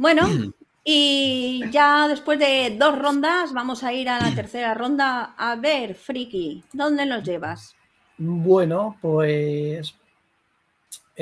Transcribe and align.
Bueno, 0.00 0.26
y 0.84 1.62
ya 1.70 2.08
después 2.08 2.38
de 2.38 2.74
dos 2.78 2.98
rondas 2.98 3.52
vamos 3.52 3.84
a 3.84 3.92
ir 3.92 4.08
a 4.08 4.18
la 4.18 4.30
tercera 4.34 4.72
ronda. 4.72 5.34
A 5.36 5.56
ver, 5.56 5.94
Friki, 5.94 6.64
¿dónde 6.72 7.04
nos 7.04 7.22
llevas? 7.22 7.76
Bueno, 8.16 8.96
pues 9.02 9.94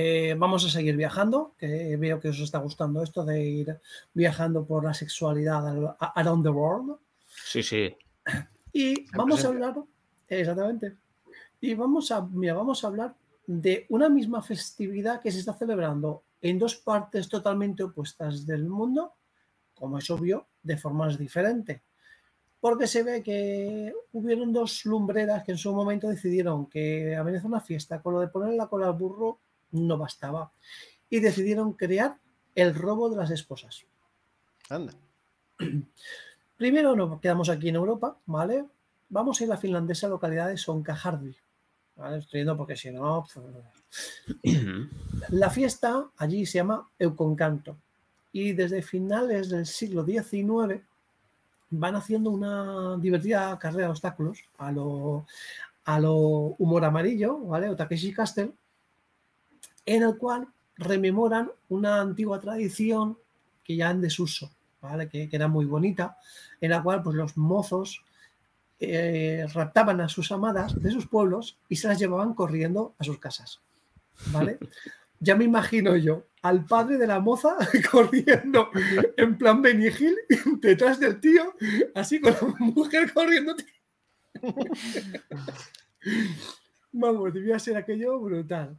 eh, 0.00 0.36
vamos 0.38 0.64
a 0.64 0.70
seguir 0.70 0.96
viajando, 0.96 1.56
que 1.58 1.96
veo 1.96 2.20
que 2.20 2.28
os 2.28 2.38
está 2.38 2.58
gustando 2.58 3.02
esto 3.02 3.24
de 3.24 3.42
ir 3.42 3.80
viajando 4.14 4.64
por 4.64 4.84
la 4.84 4.94
sexualidad 4.94 5.96
around 6.14 6.44
the 6.44 6.50
world. 6.50 6.98
Sí, 7.26 7.64
sí. 7.64 7.96
Y 8.72 9.10
vamos 9.10 9.44
a 9.44 9.48
hablar, 9.48 9.74
exactamente, 10.28 10.94
y 11.60 11.74
vamos 11.74 12.12
a, 12.12 12.20
mira, 12.20 12.54
vamos 12.54 12.84
a 12.84 12.86
hablar 12.86 13.16
de 13.44 13.86
una 13.88 14.08
misma 14.08 14.40
festividad 14.40 15.20
que 15.20 15.32
se 15.32 15.40
está 15.40 15.54
celebrando 15.54 16.22
en 16.42 16.60
dos 16.60 16.76
partes 16.76 17.28
totalmente 17.28 17.82
opuestas 17.82 18.46
del 18.46 18.68
mundo, 18.68 19.14
como 19.74 19.98
es 19.98 20.08
obvio, 20.10 20.46
de 20.62 20.76
formas 20.76 21.18
diferentes. 21.18 21.82
Porque 22.60 22.86
se 22.86 23.02
ve 23.02 23.20
que 23.20 23.92
hubieron 24.12 24.52
dos 24.52 24.84
lumbreras 24.84 25.42
que 25.42 25.50
en 25.50 25.58
su 25.58 25.74
momento 25.74 26.08
decidieron 26.08 26.66
que 26.66 27.16
a 27.16 27.22
hacer 27.22 27.46
una 27.46 27.60
fiesta 27.60 28.00
con 28.00 28.14
lo 28.14 28.20
de 28.20 28.28
poner 28.28 28.54
la 28.54 28.68
cola 28.68 28.86
al 28.86 28.92
burro 28.92 29.40
no 29.72 29.98
bastaba. 29.98 30.52
Y 31.10 31.20
decidieron 31.20 31.72
crear 31.72 32.16
el 32.54 32.74
robo 32.74 33.08
de 33.08 33.16
las 33.16 33.30
esposas. 33.30 33.84
Anda. 34.68 34.94
Primero 36.56 36.96
nos 36.96 37.20
quedamos 37.20 37.48
aquí 37.48 37.68
en 37.68 37.76
Europa, 37.76 38.16
¿vale? 38.26 38.64
Vamos 39.08 39.40
a 39.40 39.44
ir 39.44 39.50
a 39.50 39.54
la 39.54 39.60
finlandesa 39.60 40.08
localidad 40.08 40.48
de 40.48 40.56
Sonkajardi. 40.56 41.36
¿vale? 41.96 42.18
Estoy 42.18 42.40
yendo 42.40 42.56
porque 42.56 42.76
si 42.76 42.90
no... 42.90 43.26
Pues, 43.32 43.46
la 45.30 45.50
fiesta 45.50 46.10
allí 46.18 46.44
se 46.46 46.58
llama 46.58 46.88
Euconcanto 46.98 47.76
y 48.32 48.52
desde 48.52 48.82
finales 48.82 49.48
del 49.48 49.66
siglo 49.66 50.04
XIX 50.04 50.82
van 51.70 51.96
haciendo 51.96 52.30
una 52.30 52.96
divertida 52.98 53.58
carrera 53.58 53.84
de 53.84 53.90
obstáculos 53.90 54.44
a 54.58 54.72
lo, 54.72 55.26
a 55.84 56.00
lo 56.00 56.16
humor 56.16 56.84
amarillo, 56.84 57.38
¿vale? 57.38 57.68
O 57.68 57.76
Takeshi 57.76 58.12
Castle, 58.12 58.52
en 59.94 60.02
el 60.02 60.16
cual 60.16 60.48
rememoran 60.76 61.50
una 61.68 62.00
antigua 62.00 62.40
tradición 62.40 63.18
que 63.64 63.76
ya 63.76 63.90
en 63.90 64.00
desuso, 64.00 64.50
¿vale? 64.80 65.08
Que, 65.08 65.28
que 65.28 65.36
era 65.36 65.48
muy 65.48 65.64
bonita, 65.64 66.18
en 66.60 66.70
la 66.70 66.82
cual 66.82 67.02
pues 67.02 67.16
los 67.16 67.36
mozos 67.36 68.02
eh, 68.80 69.44
raptaban 69.52 70.00
a 70.00 70.08
sus 70.08 70.30
amadas 70.30 70.80
de 70.80 70.92
sus 70.92 71.08
pueblos 71.08 71.58
y 71.68 71.76
se 71.76 71.88
las 71.88 71.98
llevaban 71.98 72.34
corriendo 72.34 72.94
a 72.98 73.04
sus 73.04 73.18
casas. 73.18 73.60
¿Vale? 74.26 74.58
Ya 75.20 75.34
me 75.34 75.42
imagino 75.42 75.96
yo 75.96 76.28
al 76.42 76.64
padre 76.64 76.96
de 76.96 77.08
la 77.08 77.18
moza 77.18 77.56
corriendo 77.90 78.70
en 79.16 79.36
plan 79.36 79.60
Benigil 79.60 80.16
detrás 80.60 81.00
del 81.00 81.18
tío, 81.18 81.56
así 81.92 82.20
con 82.20 82.34
la 82.34 82.66
mujer 82.66 83.12
corriendo. 83.12 83.56
Vamos, 86.92 87.34
debía 87.34 87.58
ser 87.58 87.76
aquello 87.78 88.20
brutal. 88.20 88.78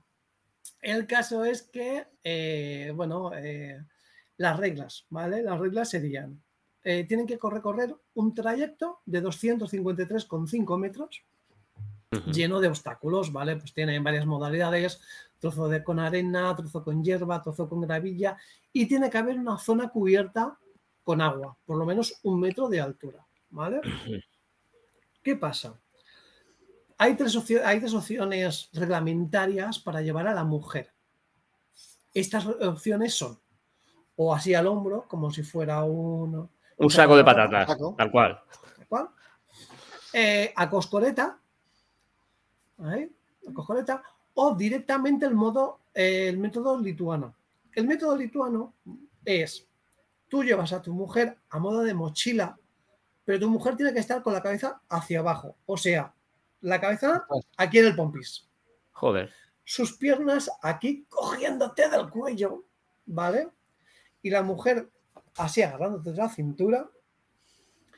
El 0.81 1.07
caso 1.07 1.45
es 1.45 1.63
que, 1.63 2.07
eh, 2.23 2.91
bueno, 2.95 3.31
eh, 3.35 3.83
las 4.37 4.57
reglas, 4.57 5.05
¿vale? 5.09 5.43
Las 5.43 5.59
reglas 5.59 5.89
serían 5.89 6.41
eh, 6.83 7.03
tienen 7.03 7.27
que 7.27 7.37
recorrer 7.41 7.93
un 8.13 8.33
trayecto 8.33 9.01
de 9.05 9.21
253,5 9.21 10.77
metros 10.77 11.23
lleno 12.31 12.59
de 12.59 12.69
obstáculos, 12.69 13.31
¿vale? 13.31 13.57
Pues 13.57 13.73
tienen 13.73 14.03
varias 14.03 14.25
modalidades, 14.25 15.01
trozo 15.39 15.67
de 15.67 15.83
con 15.83 15.99
arena, 15.99 16.55
trozo 16.55 16.83
con 16.83 17.03
hierba, 17.03 17.41
trozo 17.41 17.67
con 17.67 17.81
gravilla 17.81 18.37
y 18.71 18.87
tiene 18.87 19.09
que 19.09 19.17
haber 19.17 19.37
una 19.37 19.57
zona 19.57 19.89
cubierta 19.89 20.57
con 21.03 21.21
agua, 21.21 21.57
por 21.65 21.77
lo 21.77 21.85
menos 21.85 22.19
un 22.23 22.39
metro 22.39 22.69
de 22.69 22.79
altura, 22.79 23.25
¿vale? 23.49 23.81
¿Qué 25.21 25.35
pasa? 25.35 25.79
Hay 26.99 27.15
tres, 27.15 27.35
hay 27.63 27.79
tres 27.79 27.93
opciones 27.93 28.69
reglamentarias 28.73 29.79
para 29.79 30.01
llevar 30.01 30.27
a 30.27 30.33
la 30.33 30.43
mujer. 30.43 30.93
Estas 32.13 32.45
opciones 32.45 33.15
son 33.15 33.39
o 34.21 34.35
así 34.35 34.53
al 34.53 34.67
hombro, 34.67 35.05
como 35.07 35.31
si 35.31 35.43
fuera 35.43 35.81
un, 35.85 36.49
un 36.75 36.89
saco 36.89 37.15
de 37.15 37.23
patatas, 37.23 37.67
tal 37.95 38.11
cual. 38.11 38.41
Tal 38.75 38.87
cual. 38.89 39.09
Eh, 40.11 40.51
a 40.53 40.69
coscoleta, 40.69 41.39
a 42.79 43.53
coscoleta, 43.53 44.03
o 44.33 44.55
directamente 44.55 45.25
el, 45.25 45.35
modo, 45.35 45.79
el 45.93 46.37
método 46.37 46.77
lituano. 46.77 47.33
El 47.71 47.87
método 47.87 48.17
lituano 48.17 48.73
es, 49.23 49.65
tú 50.27 50.43
llevas 50.43 50.73
a 50.73 50.81
tu 50.81 50.93
mujer 50.93 51.37
a 51.49 51.59
modo 51.59 51.81
de 51.83 51.93
mochila, 51.93 52.59
pero 53.23 53.39
tu 53.39 53.49
mujer 53.49 53.77
tiene 53.77 53.93
que 53.93 53.99
estar 53.99 54.21
con 54.21 54.33
la 54.33 54.43
cabeza 54.43 54.81
hacia 54.89 55.19
abajo, 55.19 55.55
o 55.65 55.77
sea, 55.77 56.13
la 56.61 56.79
cabeza 56.79 57.25
aquí 57.57 57.79
en 57.79 57.87
el 57.87 57.95
pompis. 57.95 58.47
Joder. 58.91 59.31
Sus 59.63 59.97
piernas 59.97 60.49
aquí 60.61 61.05
cogiéndote 61.09 61.89
del 61.89 62.09
cuello, 62.09 62.65
¿vale? 63.05 63.49
Y 64.21 64.29
la 64.29 64.41
mujer 64.41 64.89
así 65.37 65.61
agarrándote 65.61 66.11
de 66.11 66.17
la 66.17 66.29
cintura. 66.29 66.89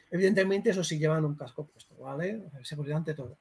Evidentemente, 0.09 0.71
eso 0.71 0.83
sí 0.83 0.99
llevan 0.99 1.25
un 1.25 1.35
casco 1.35 1.65
puesto, 1.65 1.95
¿vale? 1.95 2.43
Seguridad 2.63 2.97
ante 2.97 3.13
todo. 3.13 3.37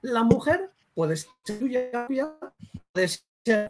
La 0.00 0.22
mujer 0.22 0.70
puede 0.94 1.16
ser 1.16 1.30
tuya, 1.44 2.06
puede 2.92 3.08
ser 3.08 3.68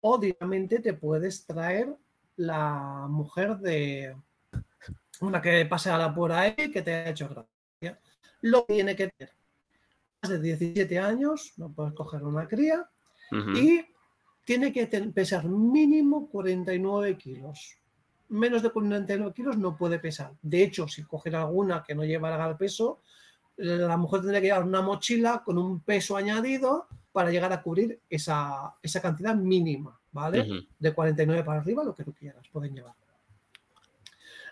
o 0.00 0.18
directamente 0.18 0.80
te 0.80 0.94
puedes 0.94 1.46
traer 1.46 1.94
la 2.36 3.06
mujer 3.08 3.58
de 3.58 4.16
una 5.20 5.40
que 5.40 5.66
pase 5.66 5.90
a 5.90 5.98
la 5.98 6.14
por 6.14 6.32
ahí 6.32 6.54
que 6.54 6.82
te 6.82 6.94
ha 6.94 7.10
hecho 7.10 7.28
gracia. 7.28 8.00
Lo 8.42 8.64
tiene 8.64 8.94
que 8.94 9.08
tener 9.08 9.34
más 10.22 10.30
de 10.30 10.40
17 10.40 10.98
años, 10.98 11.52
no 11.56 11.72
puedes 11.72 11.92
coger 11.94 12.22
una 12.22 12.46
cría, 12.46 12.88
y 13.54 13.84
tiene 14.44 14.72
que 14.72 14.86
pesar 15.14 15.44
mínimo 15.48 16.28
49 16.30 17.16
kilos. 17.18 17.76
Menos 18.30 18.62
de 18.62 18.70
49 18.70 19.32
kilos 19.34 19.58
no 19.58 19.76
puede 19.76 19.98
pesar. 19.98 20.32
De 20.40 20.62
hecho, 20.62 20.88
si 20.88 21.02
coger 21.02 21.36
alguna 21.36 21.82
que 21.82 21.94
no 21.94 22.04
lleva 22.04 22.48
el 22.48 22.56
peso, 22.56 23.00
la 23.56 23.96
mujer 23.96 24.20
tendría 24.20 24.40
que 24.40 24.46
llevar 24.46 24.64
una 24.64 24.82
mochila 24.82 25.42
con 25.44 25.58
un 25.58 25.80
peso 25.80 26.16
añadido 26.16 26.86
para 27.12 27.30
llegar 27.30 27.52
a 27.52 27.62
cubrir 27.62 28.00
esa, 28.08 28.74
cantidad 29.02 29.34
mínima, 29.34 29.98
¿vale? 30.12 30.66
De 30.78 30.94
49 30.94 31.42
para 31.44 31.60
arriba, 31.60 31.84
lo 31.84 31.94
que 31.94 32.04
tú 32.04 32.14
quieras, 32.14 32.46
pueden 32.52 32.74
llevar. 32.74 32.94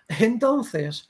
Entonces, 0.09 1.09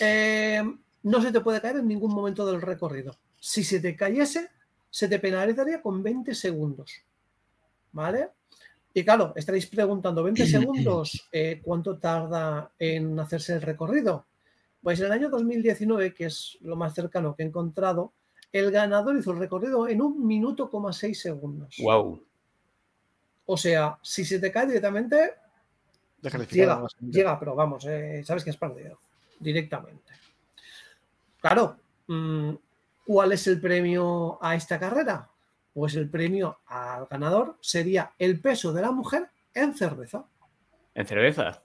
eh, 0.00 0.62
no 1.02 1.22
se 1.22 1.32
te 1.32 1.40
puede 1.40 1.60
caer 1.60 1.76
en 1.76 1.88
ningún 1.88 2.14
momento 2.14 2.44
del 2.44 2.60
recorrido. 2.60 3.16
Si 3.38 3.64
se 3.64 3.80
te 3.80 3.96
cayese, 3.96 4.50
se 4.90 5.08
te 5.08 5.18
penalizaría 5.18 5.80
con 5.80 6.02
20 6.02 6.34
segundos. 6.34 7.04
¿vale? 7.92 8.30
Y 8.94 9.04
claro, 9.04 9.32
estaréis 9.36 9.66
preguntando, 9.66 10.22
20 10.22 10.46
segundos, 10.46 11.28
eh, 11.30 11.60
¿cuánto 11.62 11.98
tarda 11.98 12.72
en 12.78 13.18
hacerse 13.18 13.54
el 13.54 13.62
recorrido? 13.62 14.26
Pues 14.82 14.98
en 14.98 15.06
el 15.06 15.12
año 15.12 15.30
2019, 15.30 16.12
que 16.12 16.26
es 16.26 16.58
lo 16.62 16.76
más 16.76 16.94
cercano 16.94 17.36
que 17.36 17.44
he 17.44 17.46
encontrado, 17.46 18.12
el 18.50 18.70
ganador 18.70 19.16
hizo 19.16 19.30
el 19.30 19.38
recorrido 19.38 19.88
en 19.88 20.02
un 20.02 20.26
minuto, 20.26 20.68
coma 20.68 20.92
seis 20.92 21.20
segundos. 21.20 21.76
Wow. 21.78 22.22
O 23.46 23.56
sea, 23.56 23.98
si 24.02 24.24
se 24.24 24.38
te 24.38 24.50
cae 24.50 24.66
directamente, 24.66 25.34
llega, 26.22 26.82
llega, 27.00 27.38
pero 27.38 27.54
vamos, 27.54 27.84
eh, 27.86 28.22
sabes 28.24 28.44
que 28.44 28.50
es 28.50 28.56
perdido 28.56 28.98
directamente. 29.40 30.12
Claro, 31.40 31.76
mm, 32.06 32.54
¿cuál 33.06 33.32
es 33.32 33.46
el 33.46 33.60
premio 33.60 34.38
a 34.40 34.54
esta 34.54 34.78
carrera? 34.78 35.28
pues 35.72 35.94
el 35.96 36.08
premio 36.08 36.58
al 36.66 37.06
ganador 37.06 37.56
sería 37.60 38.12
el 38.18 38.40
peso 38.40 38.72
de 38.72 38.82
la 38.82 38.90
mujer 38.90 39.28
en 39.54 39.74
cerveza. 39.74 40.24
¿En 40.94 41.06
cerveza? 41.06 41.62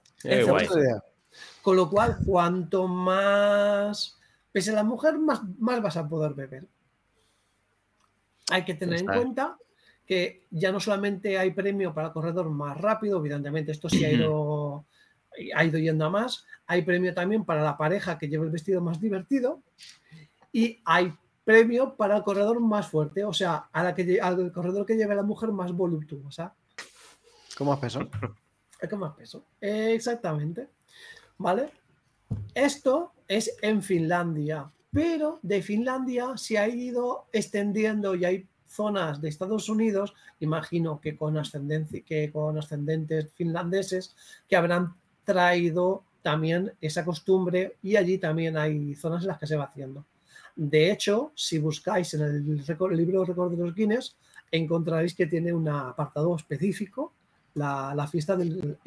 Con 1.62 1.76
lo 1.76 1.90
cual, 1.90 2.18
cuanto 2.26 2.88
más 2.88 4.18
pese 4.52 4.72
la 4.72 4.84
mujer, 4.84 5.18
más, 5.18 5.42
más 5.60 5.82
vas 5.82 5.98
a 5.98 6.08
poder 6.08 6.34
beber. 6.34 6.66
Hay 8.50 8.64
que 8.64 8.74
tener 8.74 9.00
en 9.00 9.06
cuenta 9.06 9.58
que 10.08 10.46
ya 10.50 10.72
no 10.72 10.80
solamente 10.80 11.38
hay 11.38 11.52
premio 11.52 11.94
para 11.94 12.08
el 12.08 12.14
corredor 12.14 12.50
más 12.50 12.78
rápido, 12.78 13.20
evidentemente 13.20 13.74
esto 13.74 13.90
sí 13.90 14.06
ha 14.06 14.12
ido, 14.12 14.86
ha 15.54 15.66
ido 15.66 15.78
yendo 15.78 16.06
a 16.06 16.10
más, 16.10 16.46
hay 16.66 16.82
premio 16.84 17.14
también 17.14 17.44
para 17.44 17.62
la 17.62 17.78
pareja 17.78 18.18
que 18.18 18.30
lleva 18.30 18.46
el 18.46 18.52
vestido 18.52 18.80
más 18.82 19.02
divertido 19.02 19.62
y 20.54 20.82
hay 20.86 21.14
premio 21.44 21.96
para 21.96 22.18
el 22.18 22.24
corredor 22.24 22.62
más 22.62 22.88
fuerte, 22.88 23.26
o 23.26 23.34
sea, 23.34 23.68
a 23.72 23.84
la 23.84 23.94
que, 23.94 24.20
al 24.22 24.52
corredor 24.54 24.86
que 24.86 24.96
lleve 24.96 25.14
la 25.14 25.24
mujer 25.24 25.52
más 25.52 25.74
voluptuosa. 25.74 26.56
¿Cómo 27.58 27.74
es 27.74 27.80
peso? 27.80 28.10
El 28.80 28.90
que 28.90 28.96
más 28.96 29.14
peso. 29.14 29.44
exactamente. 29.60 30.70
¿Vale? 31.38 31.70
Esto 32.54 33.14
es 33.28 33.58
en 33.62 33.84
Finlandia, 33.84 34.72
pero 34.92 35.40
de 35.42 35.62
Finlandia 35.62 36.38
se 36.38 36.58
ha 36.58 36.68
ido 36.68 37.28
extendiendo 37.32 38.16
y 38.16 38.26
hay 38.26 38.48
zonas 38.68 39.22
de 39.22 39.30
Estados 39.30 39.70
Unidos, 39.70 40.14
imagino 40.40 41.00
que 41.02 41.16
con, 41.16 41.38
ascendencia, 41.38 42.02
que 42.02 42.32
con 42.32 42.58
ascendentes 42.58 43.32
finlandeses, 43.34 44.16
que 44.48 44.56
habrán 44.56 44.96
traído 45.24 46.04
también 46.22 46.74
esa 46.82 47.06
costumbre 47.06 47.78
y 47.82 47.96
allí 47.96 48.18
también 48.18 48.58
hay 48.58 48.96
zonas 48.96 49.24
en 49.24 49.30
las 49.30 49.40
que 49.40 49.48
se 49.48 49.56
va 49.56 49.66
haciendo. 49.66 50.06
De 50.56 50.92
hecho, 50.92 51.32
si 51.36 51.60
buscáis 51.60 52.14
en 52.16 52.22
el, 52.22 52.98
libro 52.98 53.24
Récord 53.24 53.52
de 53.52 53.64
los 53.64 53.76
Guinness, 53.76 54.16
encontraréis 54.52 55.14
que 55.14 55.28
tiene 55.28 55.54
un 55.54 55.70
apartado 55.70 56.36
específico, 56.36 57.14
la, 57.54 58.08
fiesta 58.12 58.36
del 58.36 58.78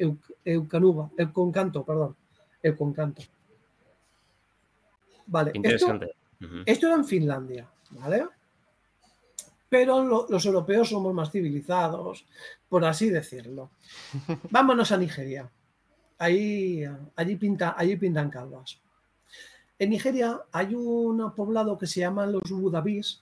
Eucanuba, 0.45 1.09
el 1.17 1.31
Concanto, 1.31 1.83
perdón, 1.83 2.15
el 2.61 2.75
Concanto. 2.75 3.21
Vale, 5.27 5.51
Interesante. 5.53 6.13
Esto, 6.65 6.87
era 6.87 6.95
en 6.95 7.05
Finlandia, 7.05 7.69
¿vale? 7.91 8.25
Pero 9.71 10.27
los 10.27 10.45
europeos 10.45 10.89
somos 10.89 11.13
más 11.13 11.31
civilizados, 11.31 12.25
por 12.67 12.83
así 12.83 13.09
decirlo. 13.09 13.71
Vámonos 14.51 14.91
a 14.91 14.97
Nigeria. 14.97 15.49
Ahí, 16.17 16.83
allí, 17.15 17.37
pinta, 17.37 17.73
allí 17.77 17.95
pintan 17.95 18.29
calvas. 18.29 18.81
En 19.79 19.91
Nigeria 19.91 20.41
hay 20.51 20.75
un 20.75 21.33
poblado 21.33 21.77
que 21.77 21.87
se 21.87 22.01
llama 22.01 22.25
los 22.25 22.51
Budabis, 22.51 23.21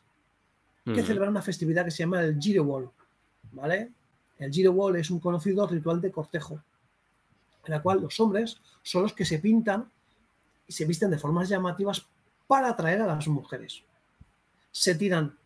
que 0.83 1.03
celebra 1.03 1.29
una 1.29 1.43
festividad 1.43 1.85
que 1.85 1.91
se 1.91 1.99
llama 1.99 2.23
el 2.23 2.39
Girewol, 2.39 2.89
¿vale? 3.51 3.91
El 4.39 4.51
Girewol 4.51 4.95
es 4.95 5.11
un 5.11 5.19
conocido 5.19 5.67
ritual 5.67 6.01
de 6.01 6.11
cortejo, 6.11 6.63
en 7.63 7.71
la 7.71 7.79
cual 7.83 8.01
los 8.01 8.19
hombres 8.19 8.59
son 8.81 9.03
los 9.03 9.13
que 9.13 9.23
se 9.23 9.37
pintan 9.37 9.87
y 10.67 10.73
se 10.73 10.85
visten 10.85 11.11
de 11.11 11.19
formas 11.19 11.47
llamativas 11.47 12.07
para 12.47 12.69
atraer 12.69 13.03
a 13.03 13.05
las 13.05 13.27
mujeres. 13.27 13.83
Se 14.71 14.95
tiran 14.95 15.37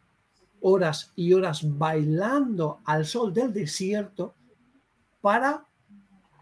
horas 0.63 1.11
y 1.15 1.33
horas 1.33 1.61
bailando 1.77 2.79
al 2.85 3.05
sol 3.05 3.33
del 3.33 3.53
desierto 3.53 4.35
para 5.21 5.65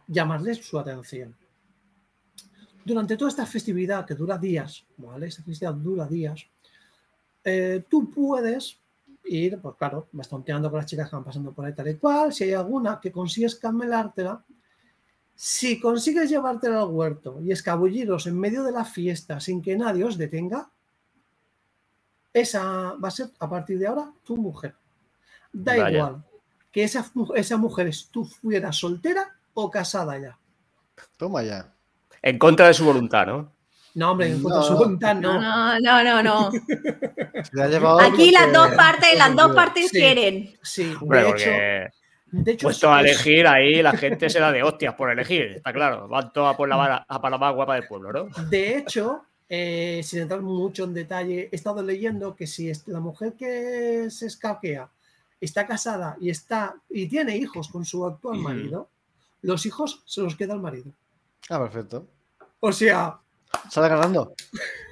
llamarles 0.07 0.57
su 0.65 0.79
atención 0.79 1.35
durante 2.83 3.18
toda 3.18 3.29
esta 3.29 3.45
festividad 3.45 4.06
que 4.06 4.15
dura 4.15 4.38
días, 4.38 4.85
¿vale? 4.97 5.27
Esta 5.27 5.44
festividad 5.44 5.73
dura 5.73 6.07
días, 6.07 6.45
eh, 7.44 7.83
tú 7.89 8.09
puedes 8.09 8.79
ir, 9.25 9.59
pues 9.59 9.75
claro, 9.75 10.07
bastonteando 10.12 10.69
con 10.69 10.77
las 10.77 10.88
chicas 10.88 11.09
que 11.09 11.15
van 11.15 11.25
pasando 11.25 11.53
por 11.53 11.65
ahí 11.65 11.73
tal 11.73 11.88
y 11.89 11.95
cual, 11.95 12.33
si 12.33 12.45
hay 12.45 12.53
alguna 12.53 13.00
que 13.00 13.12
consigues 13.12 13.56
camelártela, 13.56 14.44
si 15.35 15.79
consigues 15.79 16.29
llevártela 16.29 16.81
al 16.81 16.89
huerto 16.89 17.39
y 17.41 17.51
escabulliros 17.51 18.27
en 18.27 18.39
medio 18.39 18.63
de 18.63 18.71
la 18.71 18.85
fiesta 18.85 19.39
sin 19.39 19.62
que 19.62 19.75
nadie 19.75 20.03
os 20.03 20.18
detenga, 20.18 20.69
esa 22.33 22.94
va 22.94 23.07
a 23.07 23.12
ser 23.12 23.28
a 23.39 23.50
partir 23.50 23.80
de 23.80 23.88
ahora 23.88 24.12
tu 24.24 24.38
mujer. 24.38 24.75
Da 25.51 25.92
igual 25.92 26.24
que 26.72 26.83
esa, 26.83 27.06
esa 27.36 27.57
mujer 27.57 27.88
estuviera 27.88 28.72
soltera 28.72 29.36
o 29.54 29.69
casada 29.69 30.18
ya. 30.18 30.38
Toma 31.18 31.44
ya. 31.44 31.74
En 32.22 32.38
contra 32.38 32.68
de 32.68 32.74
su 32.74 32.86
voluntad, 32.86 33.28
¿no? 33.28 33.51
No, 33.94 34.12
hombre, 34.12 34.28
en 34.28 34.42
contra 34.42 34.62
de 34.62 34.68
su 34.68 34.78
voluntad 34.78 35.16
no. 35.16 35.39
No, 35.81 36.04
no, 36.04 36.24
no, 36.24 36.51
Aquí 38.00 38.31
las 38.31 38.54
dos 38.54 38.72
partes, 38.72 39.18
las 39.18 39.36
dos 39.36 39.54
partes 39.54 39.92
quieren. 39.92 40.56
Sí, 40.62 40.95
de 41.01 41.30
hecho. 41.30 41.50
De 42.33 42.54
hecho, 42.54 42.68
puesto 42.68 42.94
a 42.94 43.01
elegir, 43.01 43.45
ahí 43.45 43.81
la 43.81 43.92
gente 43.92 44.30
se 44.30 44.39
da 44.39 44.54
de 44.54 44.63
hostias 44.63 44.94
por 44.94 45.12
elegir, 45.12 45.57
está 45.57 45.74
claro. 45.74 46.07
Van 46.07 46.31
todas 46.31 46.56
por 46.56 46.69
la, 46.69 47.06
a 47.06 47.22
para 47.22 47.31
la 47.31 47.38
más 47.38 47.54
guapa 47.54 47.75
del 47.75 47.88
pueblo, 47.88 48.13
¿no? 48.13 48.44
De 48.45 48.78
hecho, 48.78 49.25
eh, 49.53 50.01
sin 50.01 50.21
entrar 50.21 50.42
mucho 50.42 50.86
en 50.86 50.94
detalle, 50.94 51.50
he 51.51 51.56
estado 51.57 51.83
leyendo 51.83 52.38
que 52.38 52.48
si 52.48 52.71
la 52.86 53.01
mujer 53.01 53.33
que 53.33 54.07
se 54.09 54.27
escaquea 54.27 54.89
está 55.42 55.68
casada 55.68 56.15
y 56.21 56.30
está 56.30 56.75
y 56.89 57.09
tiene 57.09 57.36
hijos 57.36 57.68
con 57.68 57.83
su 57.83 58.06
actual 58.06 58.39
marido, 58.39 58.89
los 59.42 59.65
hijos 59.65 60.03
se 60.06 60.21
los 60.21 60.38
queda 60.38 60.53
el 60.53 60.62
marido. 60.62 60.94
Ah, 61.50 61.59
perfecto. 61.59 62.07
O 62.62 62.71
sea. 62.71 63.19
Sale 63.69 63.89
ganando. 63.89 64.33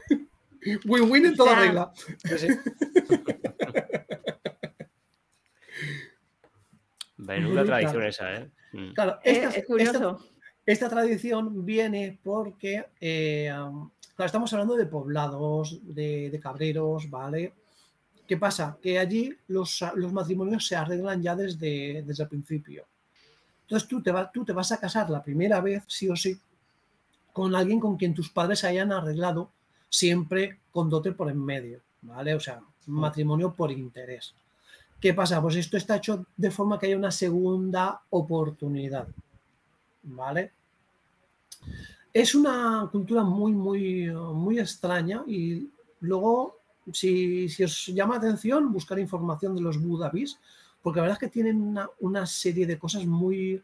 Win-win 0.86 1.28
en 1.28 1.38
toda 1.38 1.58
regla. 1.58 1.94
Sí, 1.96 2.48
tradición 7.66 8.04
esa, 8.04 8.36
¿eh? 8.36 8.52
Mm. 8.74 8.92
Claro, 8.92 9.20
esta, 9.24 9.50
es 9.52 9.66
curioso. 9.66 10.20
Esta, 10.66 10.90
tradición 10.90 11.66
viene 11.66 12.20
porque 12.22 12.88
eh, 13.00 13.54
estamos 14.26 14.52
hablando 14.54 14.76
de 14.76 14.86
poblados, 14.86 15.80
de, 15.84 16.40
cabreros, 16.42 17.10
¿vale? 17.10 17.54
¿Qué 18.28 18.38
pasa? 18.38 18.78
Que 18.82 19.00
allí 19.00 19.36
los, 19.48 19.84
matrimonios 20.12 20.68
se 20.68 20.76
arreglan 20.76 21.22
ya 21.22 21.36
desde, 21.36 22.04
desde 22.06 22.24
el 22.24 22.30
principio. 22.30 22.86
Entonces 23.62 23.88
tú 23.88 24.02
te, 24.02 24.12
tú 24.34 24.46
te 24.46 24.54
vas 24.54 24.72
a 24.72 24.80
casar 24.80 25.10
la 25.10 25.24
primera 25.24 25.62
vez, 25.62 25.84
sí 25.88 26.10
o 26.10 26.16
sí, 26.16 26.40
con 27.32 27.56
alguien 27.56 27.80
con 27.80 27.98
quien 27.98 28.14
tus 28.14 28.30
padres 28.30 28.64
hayan 28.64 28.92
arreglado, 28.92 29.52
siempre 29.90 30.60
con 30.72 30.90
dote 30.90 31.12
por 31.12 31.30
en 31.30 31.44
medio, 31.44 31.82
¿vale? 32.02 32.36
O 32.36 32.40
sea, 32.40 32.62
matrimonio 32.88 33.54
por 33.54 33.72
interés. 33.72 34.34
¿Qué 35.00 35.14
pasa? 35.14 35.42
Pues 35.42 35.56
esto 35.56 35.78
está 35.78 35.96
hecho 35.96 36.26
de 36.36 36.52
forma 36.52 36.78
que 36.78 36.88
haya 36.88 36.98
una 36.98 37.12
segunda 37.12 38.02
oportunidad, 38.10 39.08
¿vale? 40.04 40.52
Es 42.14 42.34
una 42.34 42.88
cultura 42.92 43.24
muy, 43.24 43.52
muy, 43.52 44.10
muy 44.12 44.60
extraña 44.60 45.24
y 45.28 45.70
luego, 46.02 46.58
si, 46.92 47.48
os 47.64 47.88
llama 47.88 48.18
atención, 48.18 48.74
buscar 48.74 49.00
información 49.00 49.56
de 49.56 49.62
los 49.62 49.80
Budapis, 49.80 50.40
porque 50.82 50.98
la 50.98 51.04
verdad 51.04 51.18
es 51.22 51.28
que 51.28 51.34
tienen 51.34 51.62
una, 51.62 51.90
una 52.00 52.26
serie 52.26 52.66
de 52.66 52.80
cosas 52.80 53.06
muy, 53.06 53.62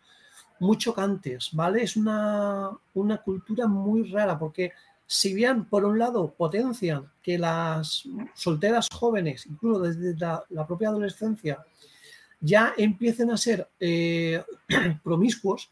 muy 0.59 0.77
chocantes, 0.77 1.49
¿vale? 1.53 1.83
Es 1.83 1.95
una, 1.95 2.71
cultura 3.23 3.67
muy 3.67 4.09
rara 4.11 4.37
porque 4.37 4.71
si 5.05 5.33
bien 5.33 5.65
por 5.65 5.85
un 5.85 5.99
lado 5.99 6.33
potencian 6.33 7.11
que 7.21 7.37
las 7.37 8.07
solteras 8.33 8.87
jóvenes, 8.91 9.45
incluso 9.45 9.81
desde 9.81 10.15
la, 10.17 10.67
propia 10.67 10.89
adolescencia, 10.89 11.63
ya 12.39 12.73
empiecen 12.77 13.31
a 13.31 13.37
ser 13.37 13.67
eh, 13.79 14.43
promiscuos, 15.03 15.69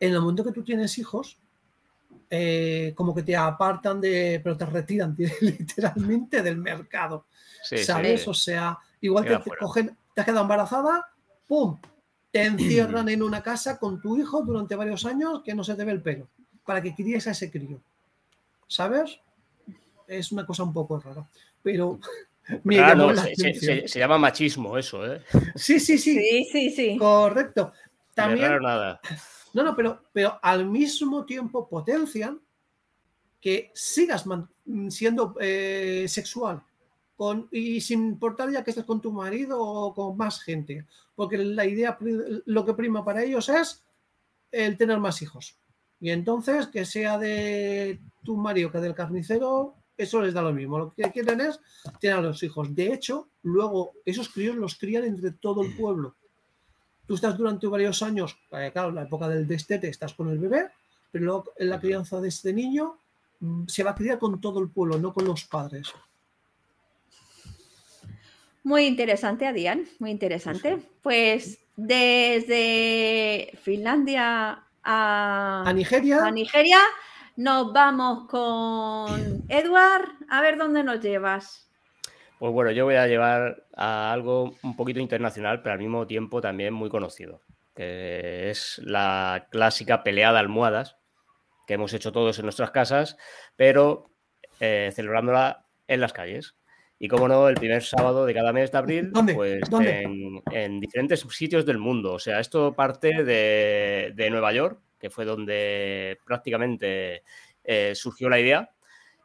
en 0.00 0.12
el 0.12 0.20
momento 0.20 0.44
que 0.44 0.52
tú 0.52 0.62
tienes 0.62 0.98
hijos, 0.98 1.38
eh, 2.28 2.92
como 2.96 3.14
que 3.14 3.22
te 3.22 3.36
apartan 3.36 4.00
de, 4.00 4.40
pero 4.42 4.56
te 4.56 4.66
retiran 4.66 5.16
literalmente 5.40 6.42
del 6.42 6.56
mercado. 6.58 7.26
¿Sabes? 7.62 8.26
O 8.28 8.34
sea, 8.34 8.78
igual 9.00 9.24
te, 9.24 9.36
te 9.38 9.56
cogen, 9.58 9.96
te 10.14 10.20
has 10.20 10.24
quedado 10.24 10.42
embarazada, 10.42 11.08
¡pum! 11.48 11.78
te 12.36 12.44
encierran 12.44 13.08
en 13.08 13.22
una 13.22 13.42
casa 13.42 13.78
con 13.78 14.00
tu 14.00 14.18
hijo 14.18 14.42
durante 14.42 14.76
varios 14.76 15.06
años 15.06 15.42
que 15.42 15.54
no 15.54 15.64
se 15.64 15.74
te 15.74 15.84
ve 15.84 15.92
el 15.92 16.02
pelo, 16.02 16.28
para 16.64 16.82
que 16.82 16.94
críes 16.94 17.26
a 17.26 17.30
ese 17.30 17.50
crío. 17.50 17.80
¿Sabes? 18.68 19.18
Es 20.06 20.32
una 20.32 20.44
cosa 20.44 20.64
un 20.64 20.72
poco 20.72 21.00
rara. 21.00 21.26
Pero 21.62 21.98
se, 22.64 23.98
llama 23.98 24.18
machismo 24.18 24.76
eso, 24.76 25.04
¿eh? 25.06 25.22
Sí, 25.54 25.80
sí, 25.80 25.98
sí. 25.98 26.18
Sí, 26.18 26.48
sí, 26.52 26.70
sí. 26.70 26.96
Correcto. 26.98 27.72
También. 28.14 28.60
nada. 28.60 29.00
No, 29.54 29.62
no, 29.62 29.74
pero, 29.74 30.02
pero 30.12 30.38
al 30.42 30.66
mismo 30.66 31.24
tiempo 31.24 31.68
potencian 31.68 32.40
que 33.40 33.70
sigas 33.74 34.24
siendo 34.90 35.34
eh, 35.40 36.06
sexual 36.08 36.62
y 37.50 37.80
sin 37.80 38.06
importar 38.08 38.50
ya 38.50 38.62
que 38.62 38.70
estés 38.70 38.84
con 38.84 39.00
tu 39.00 39.10
marido 39.12 39.58
o 39.60 39.94
con 39.94 40.16
más 40.16 40.42
gente, 40.42 40.86
porque 41.14 41.38
la 41.38 41.64
idea, 41.64 41.96
lo 42.00 42.64
que 42.64 42.74
prima 42.74 43.04
para 43.04 43.22
ellos 43.22 43.48
es 43.48 43.82
el 44.52 44.76
tener 44.76 44.98
más 44.98 45.22
hijos. 45.22 45.58
Y 45.98 46.10
entonces, 46.10 46.66
que 46.66 46.84
sea 46.84 47.18
de 47.18 48.00
tu 48.22 48.36
marido 48.36 48.70
que 48.70 48.78
del 48.78 48.94
carnicero, 48.94 49.76
eso 49.96 50.20
les 50.20 50.34
da 50.34 50.42
lo 50.42 50.52
mismo. 50.52 50.78
Lo 50.78 50.92
que 50.92 51.10
quieren 51.10 51.40
es 51.40 51.58
tener 52.00 52.18
a 52.18 52.22
los 52.22 52.42
hijos. 52.42 52.74
De 52.74 52.92
hecho, 52.92 53.30
luego 53.42 53.94
esos 54.04 54.28
críos 54.28 54.56
los 54.56 54.74
crían 54.76 55.04
entre 55.04 55.30
todo 55.30 55.62
el 55.62 55.74
pueblo. 55.74 56.16
Tú 57.06 57.14
estás 57.14 57.36
durante 57.36 57.66
varios 57.66 58.02
años, 58.02 58.36
eh, 58.52 58.70
claro, 58.72 58.88
en 58.88 58.96
la 58.96 59.02
época 59.02 59.28
del 59.28 59.46
destete 59.46 59.88
estás 59.88 60.14
con 60.14 60.28
el 60.28 60.38
bebé, 60.38 60.70
pero 61.10 61.24
luego 61.24 61.52
en 61.56 61.70
la 61.70 61.80
crianza 61.80 62.20
de 62.20 62.28
este 62.28 62.52
niño 62.52 62.98
mm, 63.40 63.66
se 63.66 63.84
va 63.84 63.92
a 63.92 63.94
criar 63.94 64.18
con 64.18 64.40
todo 64.40 64.60
el 64.60 64.68
pueblo, 64.70 64.98
no 64.98 65.12
con 65.12 65.24
los 65.24 65.44
padres. 65.44 65.92
Muy 68.64 68.86
interesante, 68.86 69.46
Adrián, 69.46 69.86
muy 70.00 70.10
interesante. 70.10 70.78
Pues 71.00 71.60
desde 71.76 73.56
Finlandia 73.62 74.64
a, 74.82 75.72
Nigeria. 75.72 76.24
a 76.24 76.30
Nigeria 76.32 76.78
nos 77.36 77.72
vamos 77.72 78.28
con 78.28 79.44
Edward. 79.48 80.08
A 80.28 80.40
ver 80.40 80.56
dónde 80.56 80.82
nos 80.82 81.00
llevas. 81.00 81.65
Pues 82.38 82.52
bueno, 82.52 82.70
yo 82.70 82.84
voy 82.84 82.96
a 82.96 83.06
llevar 83.06 83.64
a 83.74 84.12
algo 84.12 84.54
un 84.62 84.76
poquito 84.76 85.00
internacional, 85.00 85.62
pero 85.62 85.74
al 85.74 85.78
mismo 85.78 86.06
tiempo 86.06 86.40
también 86.40 86.74
muy 86.74 86.90
conocido. 86.90 87.40
que 87.74 88.50
es 88.50 88.80
la 88.84 89.48
clásica 89.50 90.02
pelea 90.02 90.32
de 90.32 90.38
almohadas 90.38 90.96
que 91.66 91.74
hemos 91.74 91.92
hecho 91.92 92.12
todos 92.12 92.38
en 92.38 92.46
nuestras 92.46 92.70
casas, 92.70 93.16
pero 93.56 94.10
eh, 94.60 94.90
celebrándola 94.94 95.66
en 95.88 96.00
las 96.00 96.12
calles. 96.12 96.56
Y 96.98 97.08
como 97.08 97.28
no, 97.28 97.48
el 97.48 97.56
primer 97.56 97.82
sábado 97.82 98.24
de 98.24 98.32
cada 98.32 98.54
mes 98.54 98.72
de 98.72 98.78
abril, 98.78 99.12
pues 99.34 99.60
En, 100.50 100.80
diferentes 100.80 101.20
sitios 101.20 101.66
del 101.66 101.76
mundo. 101.76 102.14
O 102.14 102.18
sea, 102.18 102.40
esto 102.40 102.72
parte 102.72 103.22
de, 103.22 104.28
Nueva 104.30 104.52
York, 104.52 104.80
que 104.98 105.10
fue 105.10 105.26
donde 105.26 106.18
prácticamente 106.24 107.22
eh, 107.64 107.92
surgió 107.94 108.30
la 108.30 108.40
idea. 108.40 108.70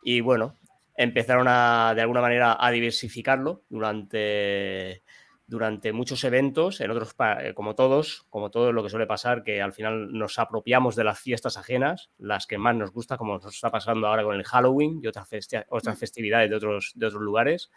Y 0.03 0.19
bueno, 0.19 0.57
empezaron 1.01 1.47
a, 1.47 1.93
de 1.95 2.01
alguna 2.01 2.21
manera 2.21 2.57
a 2.59 2.71
diversificarlo 2.71 3.63
durante 3.69 5.03
durante 5.51 5.91
muchos 5.91 6.23
eventos, 6.23 6.79
en 6.79 6.91
otros, 6.91 7.13
eh, 7.41 7.53
como 7.53 7.75
todos, 7.75 8.25
como 8.29 8.49
todo 8.51 8.71
lo 8.71 8.83
que 8.83 8.89
suele 8.89 9.05
pasar, 9.05 9.43
que 9.43 9.61
al 9.61 9.73
final 9.73 10.13
nos 10.13 10.39
apropiamos 10.39 10.95
de 10.95 11.03
las 11.03 11.19
fiestas 11.19 11.57
ajenas, 11.57 12.09
las 12.17 12.47
que 12.47 12.57
más 12.57 12.73
nos 12.73 12.93
gusta, 12.93 13.17
como 13.17 13.33
nos 13.33 13.53
está 13.53 13.69
pasando 13.69 14.07
ahora 14.07 14.23
con 14.23 14.37
el 14.37 14.45
Halloween 14.45 15.01
y 15.03 15.07
otras, 15.07 15.27
otras 15.67 15.99
festividades 15.99 16.49
de 16.49 16.55
otros, 16.55 16.93
de 16.95 17.05
otros 17.05 17.21
lugares. 17.21 17.69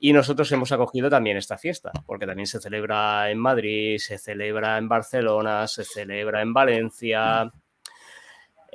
Y 0.00 0.12
nosotros 0.12 0.50
hemos 0.50 0.72
acogido 0.72 1.08
también 1.08 1.36
esta 1.36 1.56
fiesta, 1.56 1.92
porque 2.04 2.26
también 2.26 2.48
se 2.48 2.60
celebra 2.60 3.30
en 3.30 3.38
Madrid, 3.38 3.98
se 3.98 4.18
celebra 4.18 4.76
en 4.76 4.88
Barcelona, 4.88 5.68
se 5.68 5.84
celebra 5.84 6.42
en 6.42 6.52
Valencia. 6.52 7.52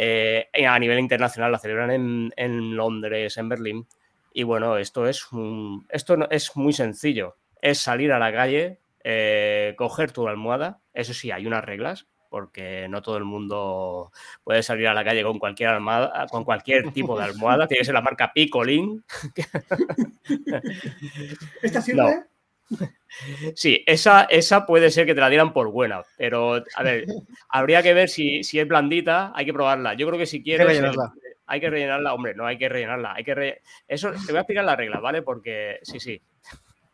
Eh, 0.02 0.48
a 0.66 0.80
nivel 0.80 1.00
internacional 1.00 1.52
la 1.52 1.60
celebran 1.60 1.92
en, 1.92 2.32
en, 2.38 2.76
Londres, 2.76 3.38
en 3.38 3.50
Berlín. 3.50 3.88
Y 4.34 4.44
bueno, 4.44 4.78
esto 4.78 5.08
es, 5.08 5.32
un, 5.34 5.86
esto 5.90 6.30
es 6.30 6.56
muy 6.56 6.72
sencillo 6.72 7.36
es 7.62 7.80
salir 7.80 8.12
a 8.12 8.20
la 8.20 8.32
calle, 8.32 8.80
eh, 9.04 9.74
coger 9.78 10.12
tu 10.12 10.28
almohada. 10.28 10.82
Eso 10.94 11.14
sí, 11.14 11.32
hay 11.32 11.46
unas 11.46 11.64
reglas, 11.64 12.08
porque 12.30 12.88
no 12.90 13.02
todo 13.02 13.18
el 13.18 13.26
mundo 13.26 14.12
puede 14.44 14.64
salir 14.64 14.88
a 14.88 14.94
la 14.94 15.04
calle 15.04 15.24
con 15.24 15.40
cualquier 15.40 15.70
almohada, 15.70 16.28
con 16.28 16.44
cualquier 16.44 16.92
tipo 16.92 17.18
de 17.18 17.26
almohada. 17.26 17.68
Tiene 17.68 17.80
que 17.80 17.86
ser 17.86 17.94
la 17.94 18.02
marca 18.02 18.32
Picolín. 18.34 19.04
¿Esta 21.62 21.82
sirve? 21.82 22.24
Sí, 23.56 23.84
esa, 23.88 24.24
esa 24.24 24.66
puede 24.66 24.92
ser 24.92 25.06
que 25.06 25.16
te 25.16 25.20
la 25.20 25.30
dieran 25.30 25.52
por 25.52 25.72
buena, 25.72 26.04
pero 26.18 26.64
a 26.76 26.84
ver, 26.84 27.06
habría 27.50 27.82
que 27.82 27.94
ver 27.94 28.08
si, 28.08 28.40
es 28.40 28.68
blandita, 28.68 29.34
hay 29.36 29.46
que 29.46 29.54
probarla. 29.54 29.96
Yo 29.96 30.08
creo 30.08 30.20
que 30.20 30.26
si 30.26 30.44
quieres. 30.44 30.82
Hay 31.48 31.60
que 31.60 31.70
rellenarla, 31.72 32.14
hombre, 32.14 32.36
no 32.36 32.46
hay 32.46 32.60
que 32.60 32.70
rellenarla. 32.70 33.16
Hay 33.16 33.24
que 33.24 33.62
Eso 33.88 34.12
te 34.12 34.32
voy 34.32 34.38
a 34.38 34.42
explicar 34.42 34.64
la 34.64 34.76
regla, 34.76 35.00
¿vale? 35.00 35.24
Porque 35.24 35.80
sí, 35.82 36.00
sí. 36.00 36.22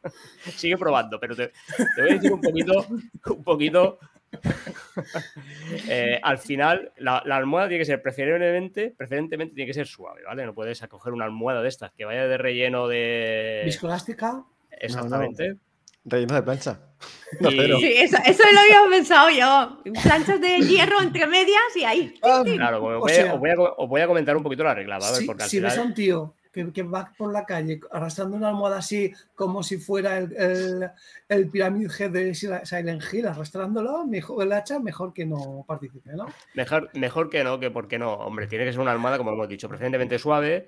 Sigue 0.55 0.77
probando, 0.77 1.19
pero 1.19 1.35
te, 1.35 1.51
voy 1.97 2.09
a 2.09 2.13
decir 2.13 2.31
un 2.31 2.41
poquito, 2.41 2.85
un 3.31 3.43
poquito. 3.43 3.99
Eh, 5.89 6.19
al 6.21 6.37
final, 6.37 6.91
la, 6.97 7.17
almohada 7.17 7.67
tiene 7.67 7.81
que 7.81 7.85
ser 7.85 8.01
preferiblemente, 8.01 8.93
preferentemente 8.95 9.55
tiene 9.55 9.67
que 9.67 9.73
ser 9.73 9.87
suave, 9.87 10.23
¿vale? 10.23 10.45
No 10.45 10.53
puedes 10.53 10.81
acoger 10.83 11.11
una 11.13 11.25
almohada 11.25 11.61
de 11.61 11.67
estas 11.67 11.91
que 11.91 12.05
vaya 12.05 12.27
de 12.27 12.37
relleno 12.37 12.87
de. 12.87 13.63
Viscolástica. 13.65 14.43
Exactamente. 14.71 15.57
Relleno 16.05 16.35
de 16.35 16.43
plancha. 16.43 16.79
Sí, 17.39 17.93
eso, 17.97 18.17
lo 18.53 18.59
había 18.59 18.89
pensado 18.89 19.29
yo. 19.29 19.81
Planchas 20.03 20.39
de 20.39 20.59
hierro 20.59 21.01
entre 21.01 21.27
medias 21.27 21.75
y 21.75 21.83
ahí. 21.83 22.13
Ah, 22.21 22.43
claro, 22.45 22.83
os 22.83 23.89
voy, 23.89 24.01
a, 24.01 24.07
comentar 24.07 24.37
un 24.37 24.43
poquito 24.43 24.63
la 24.63 24.73
regla, 24.73 24.99
¿vale? 24.99 25.25
Porque 25.25 25.43
si 25.43 25.59
ves 25.59 25.77
a 25.77 25.81
un 25.81 25.93
tío 25.93 26.33
que, 26.73 26.83
va 26.83 27.11
por 27.17 27.33
la 27.33 27.45
calle 27.45 27.81
arrastrando 27.91 28.37
una 28.37 28.49
almohada 28.49 28.77
así 28.77 29.11
como 29.35 29.61
si 29.61 29.77
fuera 29.77 30.17
el, 30.17 30.33
el, 30.37 30.89
el 31.27 31.49
pirámide 31.49 32.09
de 32.09 32.33
Silent 32.33 33.03
Hill, 33.11 33.27
arrastrándolo, 33.27 34.05
mejor, 34.05 34.43
el 34.43 34.53
hacha, 34.53 34.79
mejor 34.79 35.13
que 35.13 35.25
no 35.25 35.65
participe, 35.67 36.11
¿no? 36.13 36.27
Mejor, 36.53 36.89
mejor 36.93 37.29
que 37.29 37.43
no, 37.43 37.59
que 37.59 37.71
por 37.71 37.87
qué 37.87 37.99
no. 37.99 38.13
Hombre, 38.13 38.47
tiene 38.47 38.63
que 38.63 38.71
ser 38.71 38.79
una 38.79 38.91
almohada, 38.91 39.17
como 39.17 39.31
hemos 39.31 39.49
dicho, 39.49 39.67
preferentemente 39.67 40.17
suave. 40.17 40.67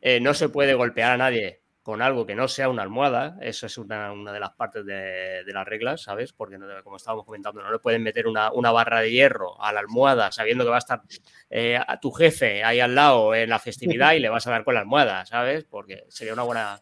Eh, 0.00 0.18
no 0.18 0.34
se 0.34 0.48
puede 0.48 0.74
golpear 0.74 1.12
a 1.12 1.16
nadie 1.18 1.59
con 1.90 2.02
algo 2.02 2.24
que 2.24 2.36
no 2.36 2.46
sea 2.46 2.68
una 2.68 2.82
almohada, 2.82 3.36
eso 3.40 3.66
es 3.66 3.76
una, 3.76 4.14
de 4.14 4.38
las 4.38 4.52
partes 4.52 4.86
de, 4.86 5.42
las 5.52 5.66
reglas, 5.66 6.02
¿sabes? 6.02 6.32
Porque, 6.32 6.56
como 6.84 6.98
estábamos 6.98 7.26
comentando, 7.26 7.60
no 7.60 7.72
le 7.72 7.80
pueden 7.80 8.04
meter 8.04 8.28
una, 8.28 8.70
barra 8.70 9.00
de 9.00 9.10
hierro 9.10 9.60
a 9.60 9.72
la 9.72 9.80
almohada 9.80 10.30
sabiendo 10.30 10.62
que 10.62 10.70
va 10.70 10.76
a 10.76 10.78
estar 10.78 11.02
eh, 11.50 11.76
a 11.84 11.98
tu 11.98 12.12
jefe 12.12 12.62
ahí 12.62 12.78
al 12.78 12.94
lado 12.94 13.34
en 13.34 13.50
la 13.50 13.58
festividad 13.58 14.12
y 14.12 14.20
le 14.20 14.28
vas 14.28 14.46
a 14.46 14.52
dar 14.52 14.62
con 14.62 14.74
la 14.74 14.80
almohada, 14.82 15.26
¿sabes? 15.26 15.64
Porque 15.64 16.04
sería 16.10 16.32
una 16.32 16.44
buena, 16.44 16.80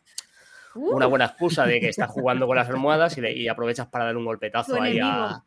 una 0.75 1.07
buena 1.07 1.25
excusa 1.25 1.65
de 1.65 1.81
que 1.81 1.89
estás 1.89 2.11
jugando 2.11 2.47
con 2.47 2.57
las 2.57 2.69
almohadas 2.69 3.17
y, 3.17 3.49
aprovechas 3.49 3.87
para 3.87 4.05
dar 4.05 4.17
un 4.19 4.27
golpetazo 4.27 4.79
ahí 4.79 4.99
a, 5.03 5.43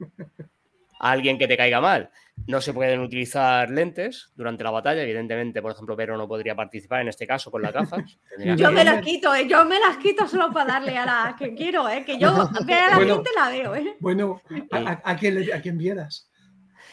alguien 1.01 1.37
que 1.37 1.47
te 1.47 1.57
caiga 1.57 1.81
mal. 1.81 2.11
No 2.47 2.61
se 2.61 2.73
pueden 2.73 2.99
utilizar 3.01 3.69
lentes 3.69 4.31
durante 4.35 4.63
la 4.63 4.71
batalla. 4.71 5.01
Evidentemente, 5.03 5.61
por 5.61 5.71
ejemplo, 5.71 5.95
Vero 5.95 6.17
no 6.17 6.27
podría 6.27 6.55
participar 6.55 7.01
en 7.01 7.07
este 7.09 7.27
caso 7.27 7.51
con 7.51 7.61
las 7.61 7.73
gafas. 7.73 8.17
yo 8.55 8.71
me 8.71 8.83
las 8.83 9.01
quito, 9.01 9.33
¿eh? 9.33 9.47
yo 9.47 9.65
me 9.65 9.79
las 9.79 9.97
quito 9.97 10.27
solo 10.27 10.51
para 10.51 10.73
darle 10.73 10.97
a 10.97 11.05
la 11.05 11.35
que 11.39 11.53
quiero, 11.53 11.89
¿eh? 11.89 12.03
que 12.05 12.17
yo 12.17 12.49
vea 12.65 12.85
a 12.85 12.99
la 12.99 13.05
gente 13.05 13.29
la 13.35 13.49
veo. 13.49 13.75
¿eh? 13.75 13.97
Bueno, 13.99 14.41
¿a, 14.71 15.15
quién, 15.17 15.51
a 15.53 15.61
quién 15.61 15.77
vieras? 15.77 16.29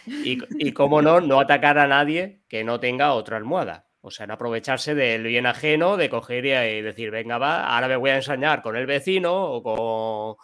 Y, 0.07 0.39
y 0.59 0.73
cómo 0.73 1.03
no, 1.03 1.21
no 1.21 1.39
atacar 1.39 1.79
a 1.79 1.87
nadie 1.87 2.41
que 2.49 2.65
no 2.65 2.81
tenga 2.81 3.13
otra 3.13 3.37
almohada. 3.37 3.87
O 4.01 4.11
sea, 4.11 4.27
no 4.27 4.35
aprovecharse 4.35 4.95
del 4.95 5.25
bien 5.25 5.45
ajeno, 5.45 5.97
de 5.97 6.09
coger 6.09 6.47
y 6.47 6.83
decir, 6.83 7.11
venga, 7.11 7.37
va, 7.37 7.67
ahora 7.67 7.89
me 7.89 7.97
voy 7.97 8.11
a 8.11 8.17
ensañar 8.17 8.63
con 8.63 8.77
el 8.77 8.87
vecino 8.87 9.35
o 9.35 9.63
con 9.63 10.37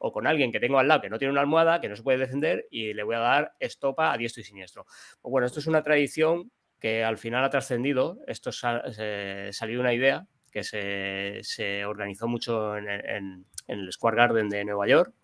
o 0.00 0.12
con 0.12 0.26
alguien 0.26 0.50
que 0.50 0.60
tengo 0.60 0.78
al 0.78 0.88
lado 0.88 1.02
que 1.02 1.10
no 1.10 1.18
tiene 1.18 1.32
una 1.32 1.42
almohada, 1.42 1.80
que 1.80 1.88
no 1.88 1.94
se 1.94 2.02
puede 2.02 2.18
defender 2.18 2.66
y 2.70 2.94
le 2.94 3.02
voy 3.02 3.14
a 3.16 3.20
dar 3.20 3.52
estopa 3.60 4.12
a 4.12 4.16
diestro 4.16 4.40
y 4.40 4.44
siniestro. 4.44 4.86
Pues 5.20 5.30
bueno, 5.30 5.46
esto 5.46 5.60
es 5.60 5.66
una 5.66 5.82
tradición 5.82 6.50
que 6.80 7.04
al 7.04 7.18
final 7.18 7.44
ha 7.44 7.50
trascendido. 7.50 8.18
Esto 8.26 8.50
salió 8.50 8.82
de 8.82 9.78
una 9.78 9.92
idea 9.92 10.26
que 10.50 10.64
se, 10.64 11.84
organizó 11.84 12.26
mucho 12.26 12.76
en, 12.76 13.44
el 13.68 13.92
Square 13.92 14.16
Garden 14.16 14.48
de 14.48 14.64
Nueva 14.64 14.88
York 14.88 15.14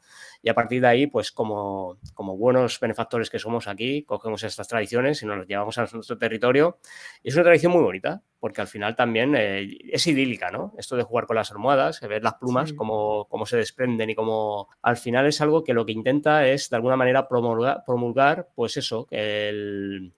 y 0.43 0.49
a 0.49 0.55
partir 0.55 0.81
de 0.81 0.87
ahí, 0.87 1.07
pues 1.07 1.33
como, 1.33 1.99
como 2.15 2.37
buenos 2.37 2.79
benefactores 2.79 3.31
que 3.31 3.39
somos 3.39 3.67
aquí, 3.67 4.05
cogemos 4.05 4.43
estas 4.45 4.69
tradiciones 4.69 5.23
y 5.23 5.27
nos 5.27 5.39
las 5.39 5.47
llevamos 5.47 5.77
a 5.79 5.89
nuestro 5.93 6.19
territorio. 6.19 6.79
Y 7.23 7.31
es 7.31 7.35
una 7.35 7.45
tradición 7.45 7.73
muy 7.73 7.83
bonita, 7.83 8.23
porque 8.39 8.61
al 8.61 8.69
final 8.69 8.95
también 8.95 9.35
eh, 9.37 9.77
es 9.91 10.07
idílica, 10.07 10.51
¿no? 10.51 10.73
Esto 10.79 10.97
de 10.97 11.03
jugar 11.03 11.27
con 11.27 11.37
las 11.37 11.51
almohadas, 11.51 12.01
ver 12.01 12.23
las 12.23 12.35
plumas, 12.35 12.73
cómo, 12.73 13.27
cómo, 13.29 13.47
se 13.47 13.57
desprenden 13.57 14.11
y 14.11 14.15
cómo... 14.15 14.69
Al 14.83 14.97
final 14.97 15.27
es 15.27 15.41
algo 15.41 15.65
que 15.65 15.75
lo 15.75 15.85
que 15.85 15.93
intenta 15.93 16.47
es, 16.47 16.71
de 16.71 16.77
alguna 16.77 16.97
manera, 16.97 17.29
promulgar, 17.29 17.83
promulgar 17.85 18.49
pues 18.55 18.77
eso, 18.77 19.09
el... 19.11 20.13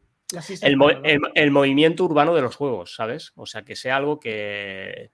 El, 0.61 1.51
movimiento 1.51 2.05
urbano 2.05 2.35
de 2.35 2.43
los 2.43 2.55
juegos, 2.55 2.95
¿sabes? 2.95 3.33
O 3.35 3.47
sea, 3.47 3.63
que 3.63 3.75
sea 3.75 3.97
algo 3.97 4.21
que, 4.21 5.11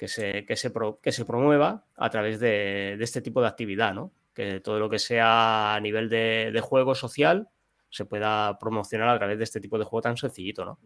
que, 0.00 0.08
se, 0.08 0.46
que, 0.46 0.56
se, 0.56 0.72
que 1.02 1.12
se 1.12 1.26
promueva 1.26 1.84
a 1.94 2.08
través 2.08 2.40
de, 2.40 2.96
de, 2.96 3.04
este 3.04 3.20
tipo 3.20 3.42
de 3.42 3.48
actividad, 3.48 3.92
¿no? 3.92 4.12
que 4.32 4.60
todo 4.60 4.78
lo 4.78 4.88
que 4.88 4.98
sea 4.98 5.74
a 5.74 5.80
nivel 5.80 6.08
de, 6.08 6.58
juego 6.62 6.94
social 6.94 7.50
se 7.90 8.06
pueda 8.06 8.58
promocionar 8.58 9.10
a 9.10 9.18
través 9.18 9.36
de 9.36 9.44
este 9.44 9.60
tipo 9.60 9.78
de 9.78 9.84
juego 9.84 10.00
tan 10.00 10.16
sencillito, 10.16 10.64
¿no? 10.64 10.78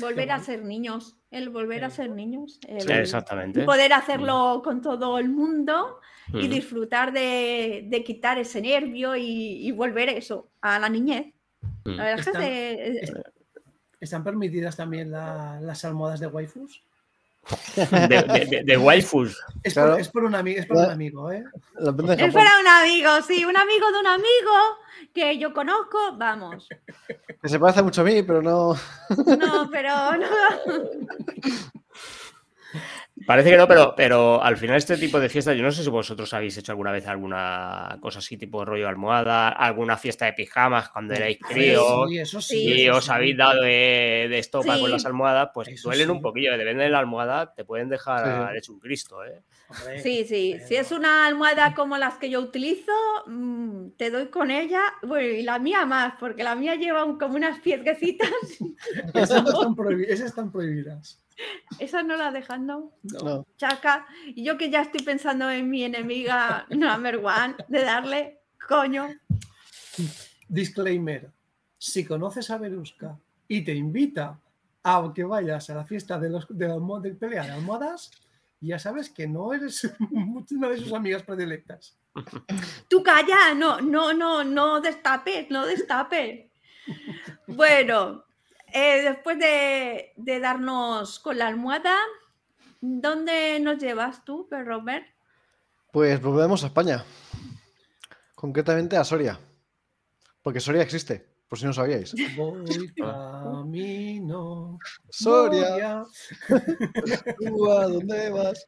Volver 0.00 0.32
a 0.32 0.40
ser 0.40 0.64
niños, 0.64 1.16
el 1.30 1.50
volver 1.50 1.84
a 1.84 1.90
ser 1.90 2.10
niños. 2.10 2.58
El 2.66 2.90
Exactamente. 2.90 3.62
Poder 3.62 3.92
hacerlo 3.92 4.62
con 4.64 4.82
todo 4.82 5.16
el 5.20 5.28
mundo 5.28 6.00
y 6.32 6.48
disfrutar 6.48 7.12
de, 7.12 8.02
quitar 8.04 8.36
ese 8.36 8.60
nervio 8.60 9.14
y, 9.14 9.70
volver 9.70 10.08
eso 10.08 10.50
a 10.60 10.80
la 10.80 10.88
niñez. 10.88 11.32
La 11.84 12.02
verdad 12.02 12.26
¿Están, 12.26 12.42
es 12.42 13.10
que 13.12 13.22
¿Están 14.00 14.24
permitidas 14.24 14.76
también 14.76 15.12
las 15.12 15.84
almohadas 15.84 16.18
de 16.18 16.26
waifus? 16.26 16.82
De, 17.76 18.62
de, 18.64 18.76
waifus. 18.76 19.38
Es, 19.62 19.74
por, 19.74 20.24
un 20.24 20.34
amigo, 20.34 20.60
es 20.60 20.66
por 20.66 20.76
un 20.76 20.90
amigo, 20.90 21.30
¿eh? 21.32 21.44
Es 22.18 22.34
para 22.34 22.50
un 22.60 22.68
amigo, 22.68 23.22
sí, 23.26 23.44
un 23.44 23.56
amigo 23.56 23.90
de 23.92 23.98
un 24.00 24.06
amigo 24.06 24.78
que 25.14 25.38
yo 25.38 25.52
conozco, 25.52 25.98
vamos. 26.16 26.68
Que 27.42 27.48
se 27.48 27.58
parece 27.58 27.82
mucho 27.82 28.02
a 28.02 28.04
mí, 28.04 28.22
pero 28.22 28.42
no. 28.42 28.74
No, 29.38 29.68
pero 29.70 30.16
no. 30.16 30.26
Parece 33.26 33.50
que 33.50 33.56
no, 33.56 33.68
pero, 33.68 33.94
pero 33.96 34.42
al 34.42 34.56
final 34.56 34.76
este 34.76 34.96
tipo 34.96 35.20
de 35.20 35.28
fiestas, 35.28 35.56
yo 35.56 35.62
no 35.62 35.70
sé 35.70 35.82
si 35.82 35.90
vosotros 35.90 36.32
habéis 36.32 36.56
hecho 36.56 36.72
alguna 36.72 36.92
vez 36.92 37.06
alguna 37.06 37.98
cosa 38.00 38.20
así, 38.20 38.36
tipo 38.36 38.64
rollo 38.64 38.88
almohada, 38.88 39.50
alguna 39.50 39.96
fiesta 39.96 40.24
de 40.26 40.32
pijamas 40.32 40.88
cuando 40.88 41.14
erais 41.14 41.38
críos 41.38 42.10
y 42.50 42.88
os 42.88 43.08
habéis 43.10 43.36
dado 43.36 43.62
de, 43.62 44.38
estopa 44.38 44.78
con 44.78 44.90
las 44.90 45.04
almohadas, 45.04 45.50
pues 45.52 45.82
duelen 45.82 46.10
un 46.10 46.22
poquillo, 46.22 46.56
depende 46.56 46.84
de 46.84 46.90
la 46.90 46.98
almohada, 46.98 47.52
te 47.54 47.64
pueden 47.64 47.88
dejar 47.88 48.56
hecho 48.56 48.72
un 48.72 48.80
Cristo. 48.80 49.24
¿eh? 49.24 49.42
Sí, 50.02 50.24
sí, 50.24 50.56
si 50.66 50.76
es 50.76 50.90
una 50.90 51.26
almohada 51.26 51.74
como 51.74 51.96
las 51.96 52.14
que 52.14 52.30
yo 52.30 52.40
utilizo, 52.40 52.92
mm, 53.26 53.90
te 53.96 54.10
doy 54.10 54.26
con 54.28 54.50
ella, 54.50 54.82
bueno, 55.02 55.28
y 55.28 55.42
la 55.42 55.58
mía 55.58 55.86
más, 55.86 56.14
porque 56.18 56.42
la 56.42 56.54
mía 56.54 56.74
lleva 56.74 57.02
como 57.18 57.36
unas 57.36 57.60
piedrecitas. 57.60 58.30
Esas 59.14 59.46
están 60.20 60.50
prohibidas. 60.50 61.20
Esa 61.78 62.02
no 62.02 62.16
la 62.16 62.30
dejan, 62.30 62.66
¿no? 62.66 62.92
Chaca. 63.56 64.06
Y 64.26 64.44
yo 64.44 64.58
que 64.58 64.70
ya 64.70 64.82
estoy 64.82 65.02
pensando 65.02 65.50
en 65.50 65.68
mi 65.70 65.84
enemiga 65.84 66.66
number 66.70 67.16
one, 67.16 67.56
de 67.68 67.82
darle 67.82 68.40
coño. 68.68 69.08
Disclaimer. 70.48 71.30
Si 71.78 72.04
conoces 72.04 72.50
a 72.50 72.58
Veruska 72.58 73.18
y 73.48 73.62
te 73.62 73.74
invita 73.74 74.38
a 74.82 75.12
que 75.14 75.24
vayas 75.24 75.70
a 75.70 75.74
la 75.74 75.84
fiesta 75.84 76.18
de, 76.18 76.30
los, 76.30 76.46
de, 76.48 76.68
la, 76.68 76.78
de 77.00 77.14
pelea 77.14 77.44
de 77.44 77.52
almohadas, 77.52 78.10
ya 78.60 78.78
sabes 78.78 79.08
que 79.10 79.26
no 79.26 79.52
eres 79.52 79.90
una 80.50 80.68
de 80.68 80.78
sus 80.78 80.92
amigas 80.92 81.22
predilectas. 81.22 81.96
Tú 82.88 83.02
calla, 83.02 83.54
no, 83.54 83.80
no, 83.80 84.12
no, 84.12 84.44
no 84.44 84.80
destapes, 84.80 85.50
no 85.50 85.64
destapes. 85.64 86.50
Bueno, 87.46 88.24
eh, 88.72 89.02
después 89.02 89.38
de, 89.38 90.12
de, 90.16 90.40
darnos 90.40 91.18
con 91.18 91.38
la 91.38 91.48
almohada, 91.48 91.96
¿dónde 92.80 93.58
nos 93.60 93.78
llevas 93.78 94.24
tú, 94.24 94.48
Robert? 94.50 95.06
Pues 95.92 96.20
volvemos 96.20 96.62
a 96.62 96.68
España. 96.68 97.04
Concretamente 98.34 98.96
a 98.96 99.04
Soria. 99.04 99.38
Porque 100.42 100.60
Soria 100.60 100.82
existe, 100.82 101.26
por 101.48 101.58
si 101.58 101.66
no 101.66 101.72
sabíais. 101.72 102.14
Voy 102.36 102.92
camino. 102.96 104.78
Soria. 105.10 106.04
¿Tú 107.38 107.70
a 107.70 107.86
dónde 107.86 108.30
vas? 108.30 108.66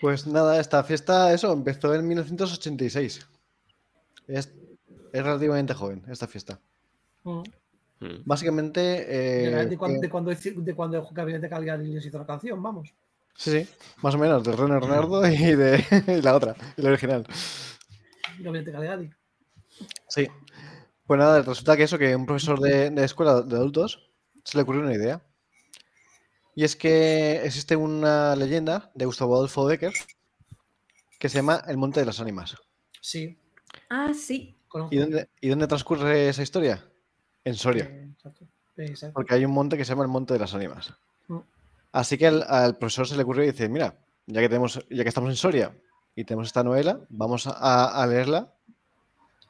Pues 0.00 0.26
nada, 0.26 0.60
esta 0.60 0.82
fiesta, 0.84 1.32
eso, 1.32 1.52
empezó 1.52 1.94
en 1.94 2.06
1986. 2.06 3.26
Es, 4.28 4.54
es 5.12 5.22
relativamente 5.22 5.74
joven 5.74 6.02
esta 6.08 6.26
fiesta. 6.26 6.60
Mm. 8.04 8.22
Básicamente. 8.24 8.80
de, 8.80 9.76
cuando, 9.78 9.96
eh, 9.96 10.00
de, 10.00 10.10
cuando, 10.10 10.30
de 10.30 10.74
cuando 10.74 10.98
el 10.98 11.04
gabinete 11.12 11.48
Calgary 11.48 11.86
les 11.86 12.04
hizo 12.04 12.18
la 12.18 12.26
canción, 12.26 12.62
vamos. 12.62 12.92
sí, 13.34 13.50
sí, 13.50 13.68
más 14.02 14.14
o 14.14 14.18
menos, 14.18 14.44
de 14.44 14.52
René 14.52 14.78
Renardo 14.78 15.26
y 15.26 15.54
de 15.54 15.84
y 16.08 16.20
la 16.22 16.34
otra, 16.34 16.54
y 16.76 16.82
la 16.82 16.90
original. 16.90 17.26
Gabinete 18.38 18.72
Calgary. 18.72 19.10
Sí. 20.06 20.28
Pues 21.06 21.18
nada, 21.18 21.40
resulta 21.40 21.76
que 21.76 21.84
eso, 21.84 21.98
que 21.98 22.14
un 22.14 22.26
profesor 22.26 22.60
de, 22.60 22.90
de 22.90 23.04
escuela 23.04 23.40
de 23.40 23.56
adultos 23.56 24.10
se 24.44 24.58
le 24.58 24.62
ocurrió 24.62 24.82
una 24.82 24.94
idea. 24.94 25.22
Y 26.54 26.64
es 26.64 26.76
que 26.76 27.42
existe 27.44 27.74
una 27.74 28.36
leyenda 28.36 28.90
de 28.94 29.06
Gustavo 29.06 29.34
Adolfo 29.34 29.64
Becker 29.64 29.92
que 31.18 31.28
se 31.28 31.38
llama 31.38 31.62
El 31.66 31.78
Monte 31.78 32.00
de 32.00 32.06
las 32.06 32.20
Ánimas. 32.20 32.56
Sí. 33.00 33.38
Ah, 33.88 34.12
sí. 34.14 34.56
¿Y 34.90 34.96
dónde, 34.96 35.28
¿Y 35.40 35.48
dónde 35.48 35.66
transcurre 35.66 36.28
esa 36.28 36.42
historia? 36.42 36.84
En 37.44 37.54
Soria. 37.54 37.84
Eh, 37.84 38.08
exacto. 38.18 38.46
Porque 39.12 39.34
hay 39.34 39.44
un 39.44 39.52
monte 39.52 39.76
que 39.76 39.84
se 39.84 39.90
llama 39.90 40.04
el 40.04 40.10
Monte 40.10 40.34
de 40.34 40.40
las 40.40 40.54
Ánimas. 40.54 40.92
Mm. 41.28 41.38
Así 41.92 42.18
que 42.18 42.26
al, 42.26 42.44
al 42.48 42.76
profesor 42.76 43.06
se 43.06 43.16
le 43.16 43.22
ocurrió 43.22 43.44
y 43.44 43.52
dice, 43.52 43.68
mira, 43.68 43.94
ya 44.26 44.40
que, 44.40 44.48
tenemos, 44.48 44.84
ya 44.90 45.02
que 45.02 45.08
estamos 45.08 45.30
en 45.30 45.36
Soria 45.36 45.76
y 46.16 46.24
tenemos 46.24 46.48
esta 46.48 46.64
novela, 46.64 47.00
vamos 47.08 47.46
a, 47.46 48.02
a 48.02 48.06
leerla 48.06 48.52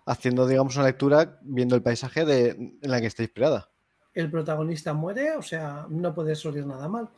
haciendo, 0.06 0.46
digamos, 0.46 0.76
una 0.76 0.86
lectura 0.86 1.38
viendo 1.42 1.74
el 1.74 1.82
paisaje 1.82 2.24
de, 2.24 2.50
en 2.50 2.78
la 2.82 3.00
que 3.00 3.06
está 3.06 3.22
inspirada. 3.22 3.68
El 4.12 4.30
protagonista 4.30 4.92
muere, 4.92 5.36
o 5.36 5.42
sea, 5.42 5.86
no 5.88 6.14
puede 6.14 6.36
salir 6.36 6.66
nada 6.66 6.88
mal. 6.88 7.08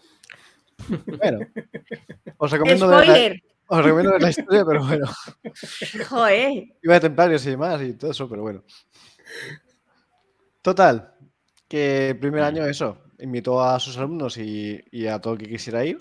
Bueno, 1.06 1.40
os 2.38 2.50
recomiendo, 2.50 2.88
ver 2.88 3.06
la, 3.06 3.76
os 3.76 3.84
recomiendo 3.84 4.12
ver 4.12 4.22
la 4.22 4.30
historia, 4.30 4.64
pero 4.64 4.84
bueno, 4.84 5.06
Joder. 6.08 6.64
iba 6.82 6.94
de 6.94 7.00
templarios 7.00 7.44
y 7.46 7.50
demás 7.50 7.82
y 7.82 7.92
todo 7.94 8.10
eso, 8.10 8.28
pero 8.28 8.42
bueno. 8.42 8.62
Total, 10.66 11.14
que 11.68 12.10
el 12.10 12.18
primer 12.18 12.42
año 12.42 12.66
eso, 12.66 12.98
invitó 13.20 13.62
a 13.62 13.78
sus 13.78 13.96
alumnos 13.98 14.36
y, 14.36 14.80
y 14.90 15.06
a 15.06 15.20
todo 15.20 15.34
el 15.34 15.38
que 15.38 15.48
quisiera 15.48 15.84
ir 15.84 15.98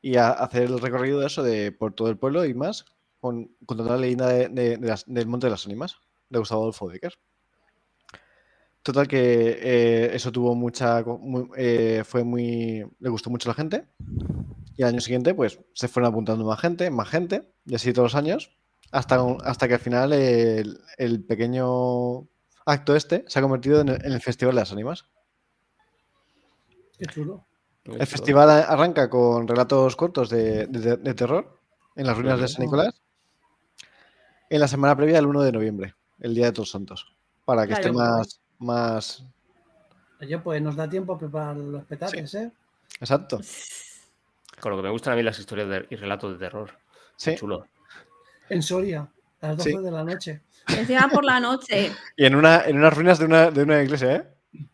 y 0.00 0.16
a 0.16 0.30
hacer 0.30 0.62
el 0.64 0.80
recorrido 0.80 1.20
de 1.20 1.26
eso 1.26 1.42
de 1.42 1.72
por 1.72 1.92
todo 1.94 2.08
el 2.08 2.18
pueblo 2.18 2.46
y 2.46 2.54
más 2.54 2.86
con, 3.20 3.54
con 3.66 3.76
toda 3.76 3.90
la 3.92 3.98
leyenda 3.98 4.28
de- 4.28 4.48
de- 4.48 4.78
de 4.78 4.88
las- 4.88 5.04
del 5.06 5.26
Monte 5.26 5.48
de 5.48 5.50
las 5.50 5.66
Ánimas 5.66 5.96
de 6.30 6.38
Gustavo 6.38 6.62
Adolfo 6.62 6.86
Becker. 6.88 7.12
Total 8.82 9.08
que 9.08 9.58
eh, 9.60 10.10
eso 10.14 10.30
tuvo 10.30 10.54
mucha, 10.54 11.02
muy- 11.02 11.48
eh, 11.56 12.02
fue 12.04 12.22
muy, 12.22 12.84
le 13.00 13.08
gustó 13.10 13.30
mucho 13.30 13.48
a 13.50 13.52
la 13.52 13.56
gente 13.56 13.88
y 14.76 14.82
al 14.84 14.90
año 14.90 15.00
siguiente 15.00 15.34
pues 15.34 15.60
se 15.74 15.88
fueron 15.88 16.10
apuntando 16.12 16.44
más 16.44 16.60
gente, 16.60 16.90
más 16.90 17.08
gente 17.08 17.52
y 17.66 17.74
así 17.74 17.92
todos 17.92 18.12
los 18.12 18.14
años 18.14 18.56
hasta, 18.92 19.20
hasta 19.44 19.68
que 19.68 19.74
al 19.74 19.80
final 19.80 20.12
el, 20.12 20.78
el 20.98 21.24
pequeño 21.24 22.28
acto 22.66 22.94
este 22.94 23.24
se 23.28 23.38
ha 23.38 23.42
convertido 23.42 23.80
en 23.80 23.88
el, 23.88 24.04
en 24.04 24.12
el 24.12 24.20
Festival 24.20 24.54
de 24.54 24.60
las 24.60 24.72
Ánimas. 24.72 25.06
Qué 26.98 27.06
chulo. 27.06 27.46
El 27.84 28.06
festival 28.06 28.50
arranca 28.50 29.08
con 29.08 29.46
relatos 29.46 29.94
cortos 29.94 30.28
de, 30.28 30.66
de- 30.66 30.96
de 30.96 31.14
terror 31.14 31.56
en 31.94 32.06
las 32.06 32.16
ruinas 32.16 32.40
de 32.40 32.48
San 32.48 32.64
Nicolás 32.64 33.00
en 34.50 34.60
la 34.60 34.66
semana 34.68 34.96
previa 34.96 35.18
al 35.18 35.26
1 35.26 35.42
de 35.42 35.52
noviembre, 35.52 35.94
el 36.20 36.34
Día 36.34 36.46
de 36.46 36.52
Todos 36.52 36.70
Santos, 36.70 37.14
para 37.44 37.66
que 37.66 37.74
esté 37.74 37.92
más, 37.92 38.40
más 38.58 39.24
Oye, 40.20 40.38
pues 40.38 40.60
nos 40.62 40.74
da 40.76 40.88
tiempo 40.88 41.12
a 41.14 41.18
preparar 41.18 41.56
los 41.56 41.84
petates, 41.84 42.34
¿eh? 42.34 42.50
exacto. 43.00 43.40
Con 44.60 44.70
lo 44.72 44.76
que 44.78 44.82
me 44.84 44.90
gustan 44.90 45.12
a 45.12 45.16
mí 45.16 45.22
las 45.22 45.38
historias 45.38 45.68
de- 45.68 45.86
y 45.90 45.96
relatos 45.96 46.32
de 46.32 46.38
terror. 46.38 46.70
Sí. 47.16 47.34
Chulo. 47.36 47.66
En 48.48 48.62
Soria, 48.62 49.08
a 49.40 49.48
las 49.48 49.56
12 49.58 49.70
Sí. 49.70 49.76
de 49.78 49.90
la 49.90 50.04
noche. 50.04 50.40
Encima 50.68 51.08
por 51.08 51.24
la 51.24 51.38
noche. 51.40 51.92
Y 52.16 52.24
en 52.24 52.34
una, 52.34 52.62
en 52.64 52.76
unas 52.78 52.94
ruinas 52.94 53.18
de 53.18 53.24
una, 53.26 53.50
de 53.50 53.62
una 53.62 53.82
iglesia, 53.82 54.16
¿eh? 54.16 54.24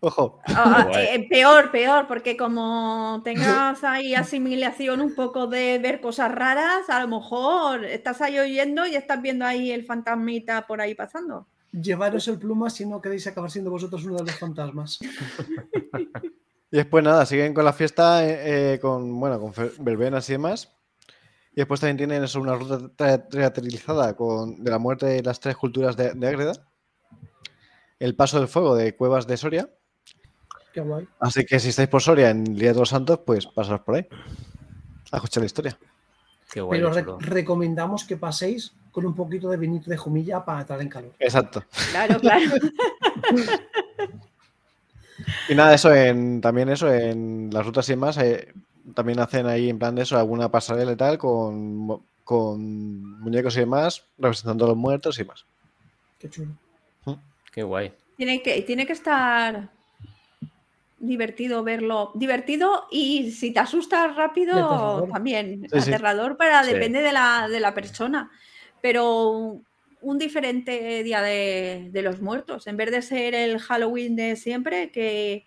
Ojo. 0.00 0.38
Ah, 0.46 0.86
Guay. 0.88 1.06
eh, 1.06 1.26
peor, 1.28 1.70
peor, 1.72 2.06
porque 2.06 2.36
como 2.36 3.20
tengas 3.24 3.82
ahí 3.84 4.14
asimilación 4.14 5.00
un 5.00 5.14
poco 5.14 5.48
de 5.48 5.78
ver 5.80 6.00
cosas 6.00 6.32
raras, 6.32 6.88
a 6.88 7.00
lo 7.00 7.08
mejor 7.08 7.84
estás 7.84 8.20
ahí 8.22 8.38
oyendo 8.38 8.86
y 8.86 8.94
estás 8.94 9.20
viendo 9.20 9.44
ahí 9.44 9.72
el 9.72 9.84
fantasmita 9.84 10.66
por 10.66 10.80
ahí 10.80 10.94
pasando. 10.94 11.46
Llevaros 11.72 12.28
el 12.28 12.38
pluma 12.38 12.70
si 12.70 12.86
no 12.86 13.00
queréis 13.00 13.26
acabar 13.26 13.50
siendo 13.50 13.70
vosotros 13.70 14.04
uno 14.04 14.16
de 14.18 14.24
los 14.24 14.38
fantasmas. 14.38 14.98
Y 16.70 16.76
después 16.76 17.04
nada, 17.04 17.26
siguen 17.26 17.52
con 17.52 17.66
la 17.66 17.74
fiesta 17.74 18.24
eh, 18.26 18.74
eh, 18.74 18.80
con, 18.80 19.20
bueno, 19.20 19.38
con 19.38 19.52
verbenas 19.80 20.26
y 20.30 20.32
demás. 20.32 20.72
Y 21.52 21.56
después 21.56 21.80
también 21.80 21.98
tienen 21.98 22.24
eso, 22.24 22.40
una 22.40 22.54
ruta 22.54 22.78
tra- 22.96 23.28
teatralizada 23.28 24.14
con, 24.16 24.62
de 24.64 24.70
la 24.70 24.78
muerte 24.78 25.06
de 25.06 25.22
las 25.22 25.38
tres 25.38 25.56
culturas 25.56 25.96
de, 25.96 26.12
de 26.14 26.26
Ágreda. 26.28 26.52
El 27.98 28.16
paso 28.16 28.38
del 28.38 28.48
fuego 28.48 28.74
de 28.74 28.96
Cuevas 28.96 29.26
de 29.26 29.36
Soria. 29.36 29.68
Qué 30.72 30.80
guay. 30.80 31.06
Así 31.20 31.44
que 31.44 31.60
si 31.60 31.68
estáis 31.68 31.88
por 31.88 32.00
Soria 32.02 32.30
en 32.30 32.46
el 32.46 32.58
Día 32.58 32.72
de 32.72 32.78
los 32.78 32.88
Santos, 32.88 33.20
pues 33.26 33.46
pasaros 33.46 33.82
por 33.82 33.96
ahí. 33.96 34.06
A 35.10 35.16
escuchar 35.16 35.42
la 35.42 35.46
historia. 35.46 35.78
Qué 36.50 36.62
guay. 36.62 36.80
Pero 36.80 36.92
re- 36.92 37.04
recomendamos 37.26 38.04
que 38.04 38.16
paséis 38.16 38.72
con 38.90 39.04
un 39.06 39.14
poquito 39.14 39.48
de 39.50 39.58
vinito 39.58 39.90
de 39.90 39.96
jumilla 39.98 40.44
para 40.44 40.60
entrar 40.62 40.80
en 40.80 40.88
calor. 40.88 41.12
Exacto. 41.18 41.62
Claro, 41.90 42.18
claro. 42.18 42.50
Y 45.48 45.54
nada, 45.54 45.74
eso 45.74 45.94
en, 45.94 46.40
también 46.40 46.68
eso 46.68 46.92
en 46.92 47.50
las 47.52 47.64
rutas 47.64 47.88
y 47.88 47.92
demás, 47.92 48.16
eh, 48.18 48.52
también 48.94 49.20
hacen 49.20 49.46
ahí 49.46 49.68
en 49.68 49.78
plan 49.78 49.94
de 49.94 50.02
eso 50.02 50.16
alguna 50.18 50.50
pasarela 50.50 50.92
y 50.92 50.96
tal 50.96 51.18
con, 51.18 52.02
con 52.24 53.20
muñecos 53.20 53.56
y 53.56 53.60
demás, 53.60 54.04
representando 54.18 54.64
a 54.64 54.68
los 54.68 54.76
muertos 54.76 55.18
y 55.18 55.22
demás. 55.22 55.44
Qué 56.18 56.28
chulo. 56.28 56.52
Qué 57.52 57.62
guay. 57.62 57.92
Tiene 58.16 58.42
que, 58.42 58.62
tiene 58.62 58.86
que 58.86 58.92
estar 58.94 59.70
divertido 60.98 61.62
verlo. 61.62 62.12
Divertido 62.14 62.86
y 62.90 63.30
si 63.32 63.52
te 63.52 63.60
asustas 63.60 64.16
rápido, 64.16 64.54
aterrador. 64.54 65.08
también. 65.12 65.68
Sí, 65.70 65.80
sí. 65.80 65.90
aterrador 65.90 66.36
para 66.36 66.64
Sí. 66.64 66.72
depende 66.72 67.02
de 67.02 67.12
la, 67.12 67.48
de 67.48 67.60
la 67.60 67.74
persona. 67.74 68.30
Pero 68.80 69.60
un 70.00 70.18
diferente 70.18 71.02
día 71.02 71.20
de, 71.20 71.88
de 71.92 72.02
los 72.02 72.20
muertos. 72.20 72.66
En 72.66 72.76
vez 72.76 72.90
de 72.90 73.02
ser 73.02 73.34
el 73.34 73.58
Halloween 73.58 74.16
de 74.16 74.36
siempre, 74.36 74.90
que, 74.90 75.44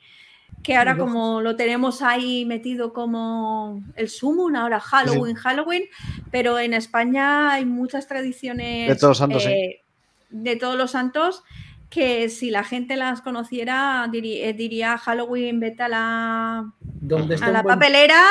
que 0.66 0.76
ahora 0.76 0.98
como 0.98 1.42
lo 1.42 1.56
tenemos 1.56 2.02
ahí 2.02 2.44
metido 2.46 2.92
como 2.92 3.84
el 3.96 4.10
Sumun, 4.10 4.56
ahora 4.56 4.80
Halloween, 4.80 5.36
Halloween, 5.36 5.84
pero 6.32 6.58
en 6.58 6.74
España 6.74 7.52
hay 7.54 7.66
muchas 7.66 8.08
tradiciones 8.08 8.88
De 8.90 8.96
todos 8.96 9.12
los 9.12 9.18
santos, 9.20 9.44
sí. 9.44 9.50
eh, 9.50 9.82
de 10.32 10.56
todos 10.56 10.76
los 10.76 10.90
santos 10.92 11.44
que 11.92 12.30
si 12.30 12.50
la 12.50 12.64
gente 12.64 12.96
las 12.96 13.22
conociera 13.22 14.10
eh, 14.12 14.54
diría 14.54 14.98
Halloween, 14.98 15.60
vete 15.60 15.84
a 15.84 15.88
la, 15.88 16.74
Donde 16.82 17.36
esté 17.36 17.46
a 17.48 17.52
la 17.52 17.62
buen- 17.62 17.76
papelera 17.76 18.24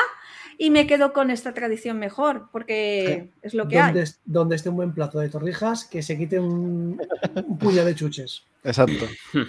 y 0.59 0.71
me 0.71 0.87
quedo 0.89 1.13
con 1.13 1.31
esta 1.31 1.55
tradición 1.55 1.99
mejor, 1.99 2.49
porque 2.53 3.31
es 3.43 3.55
lo 3.55 3.69
que 3.69 3.79
donde, 3.81 4.01
hay. 4.01 4.07
donde 4.25 4.57
esté 4.57 4.69
un 4.71 4.77
buen 4.77 4.93
plato 4.93 5.19
de 5.21 5.29
torrijas, 5.29 5.85
que 5.85 6.03
se 6.03 6.19
quite 6.19 6.39
un, 6.41 7.01
un 7.47 7.59
puñado 7.59 7.87
de 7.87 7.95
chuches. 7.95 8.43
Exacto. 8.65 9.07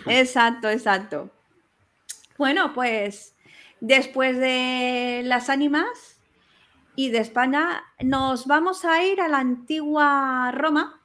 Exacto, 0.08 0.69
exacto. 0.69 1.30
Bueno, 2.38 2.74
pues 2.74 3.36
después 3.80 4.38
de 4.38 5.21
las 5.24 5.50
ánimas 5.50 6.19
y 6.95 7.10
de 7.10 7.19
España, 7.19 7.84
nos 8.02 8.45
vamos 8.48 8.86
a 8.86 9.04
ir 9.04 9.21
a 9.21 9.28
la 9.28 9.39
antigua 9.39 10.52
Roma 10.54 11.02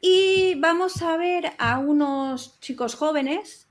y 0.00 0.54
vamos 0.56 1.00
a 1.02 1.16
ver 1.16 1.52
a 1.58 1.78
unos 1.78 2.58
chicos 2.60 2.94
jóvenes 2.94 3.68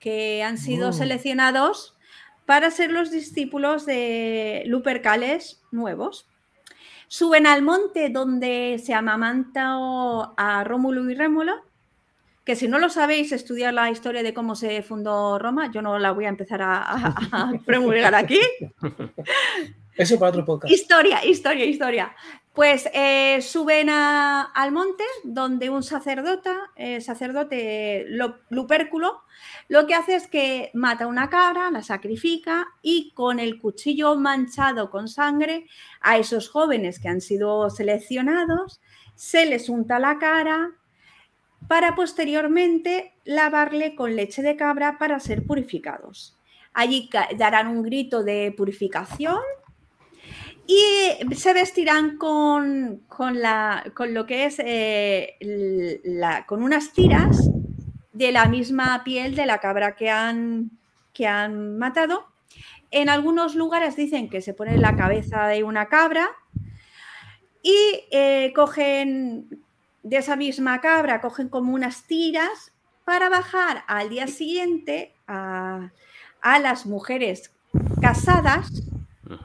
que 0.00 0.42
han 0.42 0.58
sido 0.58 0.88
Oh. 0.88 0.92
seleccionados 0.92 1.96
para 2.46 2.70
ser 2.70 2.90
los 2.90 3.10
discípulos 3.10 3.86
de 3.86 4.64
Lupercales 4.66 5.62
nuevos. 5.70 6.28
Suben 7.08 7.46
al 7.46 7.62
monte 7.62 8.08
donde 8.10 8.80
se 8.84 8.94
amamanta 8.94 9.76
a 10.36 10.64
Rómulo 10.64 11.08
y 11.10 11.14
Rémulo 11.14 11.67
que 12.48 12.56
si 12.56 12.66
no 12.66 12.78
lo 12.78 12.88
sabéis, 12.88 13.30
estudiar 13.32 13.74
la 13.74 13.90
historia 13.90 14.22
de 14.22 14.32
cómo 14.32 14.54
se 14.54 14.80
fundó 14.80 15.38
Roma, 15.38 15.70
yo 15.70 15.82
no 15.82 15.98
la 15.98 16.12
voy 16.12 16.24
a 16.24 16.30
empezar 16.30 16.62
a, 16.62 16.80
a, 16.80 17.52
promulgar 17.66 18.14
aquí. 18.14 18.40
Eso 19.94 20.18
para 20.18 20.30
otro 20.30 20.46
podcast. 20.46 20.72
Historia, 20.72 21.22
historia, 21.26 21.66
historia. 21.66 22.16
Pues 22.54 22.88
eh, 22.94 23.42
suben 23.42 23.90
al 23.90 24.72
monte 24.72 25.04
donde 25.24 25.68
un 25.68 25.82
sacerdote, 25.82 26.48
eh, 26.76 27.02
sacerdote 27.02 28.06
Lupérculo, 28.48 29.24
lo 29.68 29.86
que 29.86 29.94
hace 29.94 30.14
es 30.14 30.26
que 30.26 30.70
mata 30.72 31.06
una 31.06 31.28
cabra, 31.28 31.70
la 31.70 31.82
sacrifica 31.82 32.66
y 32.80 33.12
con 33.12 33.40
el 33.40 33.60
cuchillo 33.60 34.16
manchado 34.16 34.88
con 34.88 35.08
sangre 35.08 35.66
a 36.00 36.16
esos 36.16 36.48
jóvenes 36.48 36.98
que 36.98 37.08
han 37.08 37.20
sido 37.20 37.68
seleccionados, 37.68 38.80
se 39.14 39.44
les 39.44 39.68
unta 39.68 39.98
la 39.98 40.18
cara 40.18 40.77
para 41.66 41.94
posteriormente 41.94 43.14
lavarle 43.24 43.94
con 43.94 44.16
leche 44.16 44.42
de 44.42 44.56
cabra 44.56 44.98
para 44.98 45.20
ser 45.20 45.44
purificados. 45.44 46.38
Allí 46.72 47.10
darán 47.36 47.68
un 47.68 47.82
grito 47.82 48.22
de 48.22 48.54
purificación 48.56 49.40
y 50.66 51.34
se 51.34 51.54
vestirán 51.54 52.18
con, 52.18 53.02
con 53.08 53.34
lo 54.14 54.26
que 54.26 54.44
es 54.44 54.60
eh, 54.64 55.36
con 56.46 56.62
unas 56.62 56.92
tiras 56.92 57.50
de 58.12 58.32
la 58.32 58.46
misma 58.46 59.02
piel 59.02 59.34
de 59.34 59.46
la 59.46 59.58
cabra 59.58 59.96
que 59.96 60.10
han, 60.10 60.70
que 61.12 61.26
han 61.26 61.78
matado. 61.78 62.26
En 62.90 63.08
algunos 63.08 63.54
lugares 63.54 63.96
dicen 63.96 64.28
que 64.28 64.42
se 64.42 64.54
pone 64.54 64.76
la 64.76 64.96
cabeza 64.96 65.46
de 65.46 65.64
una 65.64 65.86
cabra 65.86 66.28
y 67.62 68.04
eh, 68.10 68.52
cogen 68.54 69.64
de 70.08 70.16
esa 70.16 70.36
misma 70.36 70.80
cabra, 70.80 71.20
cogen 71.20 71.48
como 71.50 71.74
unas 71.74 72.04
tiras 72.04 72.72
para 73.04 73.28
bajar 73.28 73.84
al 73.86 74.08
día 74.08 74.26
siguiente 74.26 75.14
a, 75.26 75.90
las 76.42 76.86
mujeres 76.86 77.52
casadas. 78.00 78.70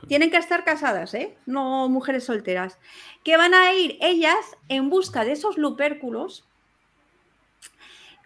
Tienen 0.08 0.32
que 0.32 0.38
estar 0.38 0.64
casadas, 0.64 1.14
¿eh? 1.14 1.36
no 1.46 1.90
mujeres 1.90 2.24
solteras, 2.24 2.78
que 3.26 3.36
van 3.36 3.54
a 3.54 3.74
ir 3.74 3.98
ellas 4.00 4.38
en 4.70 4.90
busca 4.90 5.26
de 5.26 5.34
esos 5.34 5.58
lupérculos 5.58 6.46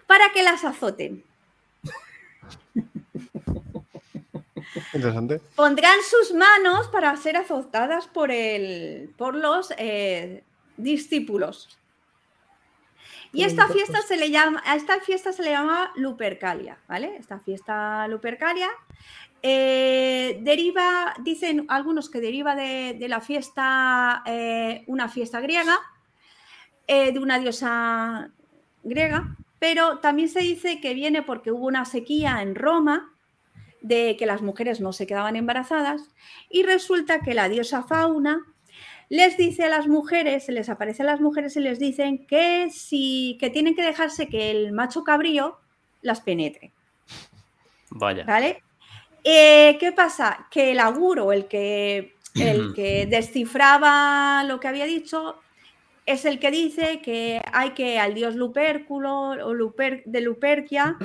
para 0.06 0.32
que 0.32 0.43
las 0.43 0.63
azoten. 0.63 1.23
Interesante. 4.93 5.41
Pondrán 5.56 5.97
sus 6.08 6.36
manos 6.36 6.88
para 6.89 7.15
ser 7.17 7.38
azotadas 7.38 8.08
por, 8.08 8.32
el, 8.32 9.10
por 9.17 9.34
los 9.34 9.73
eh, 9.78 10.43
discípulos. 10.78 11.78
Y 13.33 13.43
esta 13.43 13.67
fiesta 13.67 14.01
se 14.01 14.17
le 14.17 14.31
llama, 14.31 14.61
a 14.65 14.75
esta 14.75 14.99
fiesta 14.99 15.31
se 15.31 15.43
le 15.43 15.51
llama 15.51 15.91
Lupercalia, 15.95 16.77
¿vale? 16.87 17.17
Esta 17.17 17.39
fiesta 17.39 18.07
Lupercalia 18.07 18.69
eh, 19.41 20.39
deriva, 20.41 21.13
dicen 21.23 21.65
algunos 21.67 22.09
que 22.09 22.21
deriva 22.21 22.55
de, 22.55 23.05
la 23.07 23.21
fiesta, 23.21 24.23
eh, 24.25 24.83
una 24.87 25.09
fiesta 25.09 25.39
griega, 25.41 25.77
de 26.87 27.19
una 27.19 27.37
diosa 27.37 28.31
griega, 28.83 29.35
pero 29.59 29.99
también 29.99 30.29
se 30.29 30.39
dice 30.39 30.79
que 30.79 30.93
viene 30.93 31.21
porque 31.21 31.51
hubo 31.51 31.67
una 31.67 31.85
sequía 31.85 32.41
en 32.41 32.55
Roma 32.55 33.11
de 33.81 34.15
que 34.17 34.25
las 34.25 34.41
mujeres 34.41 34.81
no 34.81 34.93
se 34.93 35.07
quedaban 35.07 35.35
embarazadas 35.35 36.01
y 36.49 36.63
resulta 36.63 37.21
que 37.21 37.33
la 37.33 37.49
diosa 37.49 37.83
Fauna 37.83 38.45
les 39.10 39.38
dice 39.38 39.65
a 39.65 39.70
las 39.70 39.88
mujeres, 39.88 40.46
se 40.46 40.52
les 40.52 40.70
aparece 40.70 41.04
a 41.04 41.06
las 41.06 41.22
mujeres 41.22 41.56
y 41.56 41.62
les 41.62 41.80
dicen 41.80 42.26
que 42.26 42.70
si 42.72 43.38
que 43.39 43.50
tienen 43.50 43.76
que 43.76 43.84
dejarse 43.84 44.28
que 44.28 44.52
el 44.52 44.74
macho 44.74 45.04
cabrío 45.04 45.58
las 46.02 46.22
penetre. 46.22 46.74
Vaya. 47.89 48.24
¿Vale? 48.26 48.63
Eh, 49.24 49.78
¿Qué 49.80 49.91
pasa? 49.91 50.48
Que 50.52 50.72
el 50.72 50.80
aguro, 50.80 51.32
el 51.32 51.48
que, 51.48 52.15
el 52.36 52.74
que 52.76 53.06
descifraba 53.06 54.43
lo 54.43 54.60
que 54.60 54.67
había 54.67 54.86
dicho, 54.86 55.39
es 56.08 56.24
el 56.24 56.39
que 56.39 56.52
dice 56.52 57.02
que 57.02 57.41
hay 57.52 57.72
que 57.72 58.00
al 58.00 58.13
dios 58.13 58.36
Luperculo 58.36 59.32
o 59.32 59.54
Luper, 59.54 60.04
de 60.06 60.22
Luperquia 60.22 60.96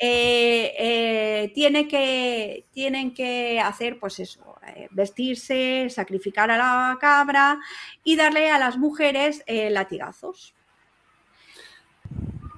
eh, 0.00 0.74
eh, 0.76 1.52
tiene 1.54 1.86
que, 1.86 2.64
tienen 2.72 3.14
que 3.14 3.60
hacer 3.60 4.00
pues 4.00 4.18
eso, 4.18 4.57
vestirse, 4.90 5.88
sacrificar 5.90 6.50
a 6.50 6.56
la 6.56 6.98
cabra 7.00 7.58
y 8.04 8.16
darle 8.16 8.50
a 8.50 8.58
las 8.58 8.76
mujeres 8.76 9.42
latigazos. 9.46 10.54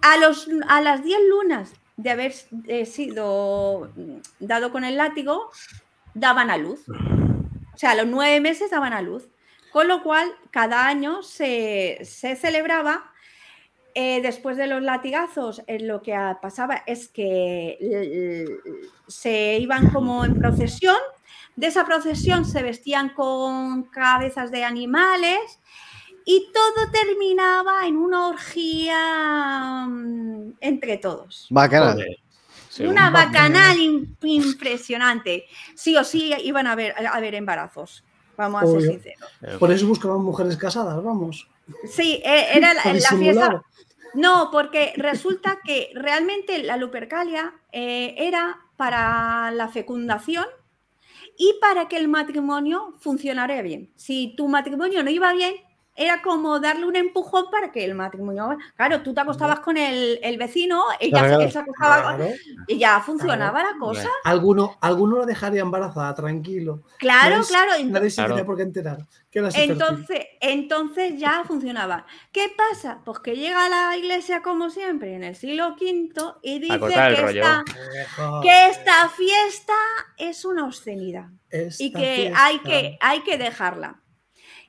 A, 0.02 0.16
los, 0.16 0.48
a 0.68 0.80
las 0.80 1.04
10 1.04 1.18
lunas 1.28 1.72
de 1.96 2.10
haber 2.10 2.32
sido 2.86 3.90
dado 4.38 4.72
con 4.72 4.84
el 4.84 4.96
látigo, 4.96 5.50
daban 6.14 6.50
a 6.50 6.56
luz. 6.56 6.88
O 6.88 7.78
sea, 7.78 7.92
a 7.92 7.94
los 7.94 8.06
nueve 8.06 8.40
meses 8.40 8.70
daban 8.70 8.92
a 8.92 9.02
luz. 9.02 9.28
Con 9.72 9.86
lo 9.86 10.02
cual, 10.02 10.28
cada 10.50 10.86
año 10.86 11.22
se, 11.22 12.00
celebraba, 12.04 13.12
eh, 13.94 14.20
después 14.20 14.56
de 14.56 14.66
los 14.66 14.82
latigazos, 14.82 15.62
eh, 15.66 15.80
lo 15.80 16.02
que 16.02 16.16
pasaba 16.42 16.82
es 16.86 17.08
que 17.08 18.46
se 19.06 19.58
iban 19.58 19.90
como 19.90 20.24
en 20.24 20.34
procesión, 20.34 20.96
de 21.56 21.66
esa 21.66 21.84
procesión 21.84 22.44
se 22.44 22.62
vestían 22.62 23.10
con 23.10 23.84
cabezas 23.84 24.50
de 24.50 24.64
animales 24.64 25.60
y 26.24 26.48
todo 26.52 26.90
terminaba 26.90 27.86
en 27.86 27.96
una 27.96 28.28
orgía 28.28 29.86
mm, 29.88 30.52
entre 30.60 30.98
todos. 30.98 31.46
Bacana. 31.50 31.96
Una 32.78 33.10
bacanal 33.10 33.76
impresionante. 34.22 35.46
Sí 35.74 35.96
o 35.96 36.04
sí 36.04 36.32
iban 36.44 36.66
a 36.66 36.72
haber, 36.72 36.94
a 37.06 37.16
haber 37.16 37.34
embarazos. 37.34 38.04
Vamos 38.36 38.62
a 38.62 38.66
ser 38.66 38.82
sinceros. 38.82 39.30
Por 39.58 39.70
eso 39.70 39.86
buscaban 39.86 40.22
mujeres 40.22 40.56
casadas, 40.56 41.02
vamos. 41.02 41.46
Sí, 41.90 42.22
e, 42.24 42.56
era 42.56 42.72
la, 42.74 42.82
fiesta. 42.82 43.62
No, 44.14 44.48
porque 44.50 44.92
resulta 44.96 45.58
que 45.64 45.90
realmente 45.94 46.62
la 46.62 46.76
Lupercalia 46.76 47.54
eh, 47.72 48.14
era 48.16 48.60
para 48.76 49.50
la 49.50 49.68
fecundación 49.68 50.46
y 51.42 51.54
para 51.58 51.88
que 51.88 51.96
el 51.96 52.06
matrimonio 52.06 52.92
funcionara 53.00 53.62
bien. 53.62 53.90
Si 53.96 54.34
tu 54.36 54.46
matrimonio 54.46 55.02
no 55.02 55.08
iba 55.08 55.32
bien, 55.32 55.54
era 56.00 56.22
como 56.22 56.58
darle 56.60 56.86
un 56.86 56.96
empujón 56.96 57.50
para 57.50 57.70
que 57.70 57.84
el 57.84 57.94
matrimonio. 57.94 58.56
Claro, 58.74 59.02
tú 59.02 59.12
te 59.12 59.20
acostabas 59.20 59.60
con 59.60 59.76
el, 59.76 60.18
vecino, 60.38 60.82
ella, 60.98 61.50
se 61.50 61.58
acostaba 61.58 62.16
con, 62.16 62.26
y 62.66 62.78
ya 62.78 63.00
funcionaba 63.00 63.62
la 63.62 63.78
cosa. 63.78 64.08
Alguno, 64.24 64.78
alguno 64.80 65.18
la 65.18 65.26
dejaría 65.26 65.60
embarazada, 65.60 66.14
tranquilo. 66.14 66.84
Claro, 66.98 67.42
claro. 67.46 67.72
Nadie 67.84 68.08
se 68.08 68.24
tenía 68.24 68.46
por 68.46 68.56
qué 68.56 68.62
enterar. 68.62 69.06
entonces, 69.30 70.26
entonces 70.40 71.20
ya 71.20 71.44
funcionaba. 71.46 72.06
¿Qué 72.32 72.50
pasa? 72.56 73.02
Pues 73.04 73.18
que 73.18 73.36
llega 73.36 73.68
la 73.68 73.94
iglesia, 73.94 74.40
como 74.40 74.70
siempre, 74.70 75.14
en 75.14 75.22
el 75.22 75.36
siglo 75.36 75.76
V 75.78 76.14
y 76.42 76.60
dice 76.60 76.78
que 76.80 76.94
esta, 76.94 77.64
que 78.42 78.68
esta, 78.68 79.08
fiesta 79.10 79.74
es 80.16 80.46
una 80.46 80.64
obscenidad 80.64 81.26
y 81.78 81.92
que 81.92 82.32
hay, 82.34 82.58
que 82.60 82.96
hay 83.02 83.20
que 83.20 83.36
dejarla. 83.36 84.00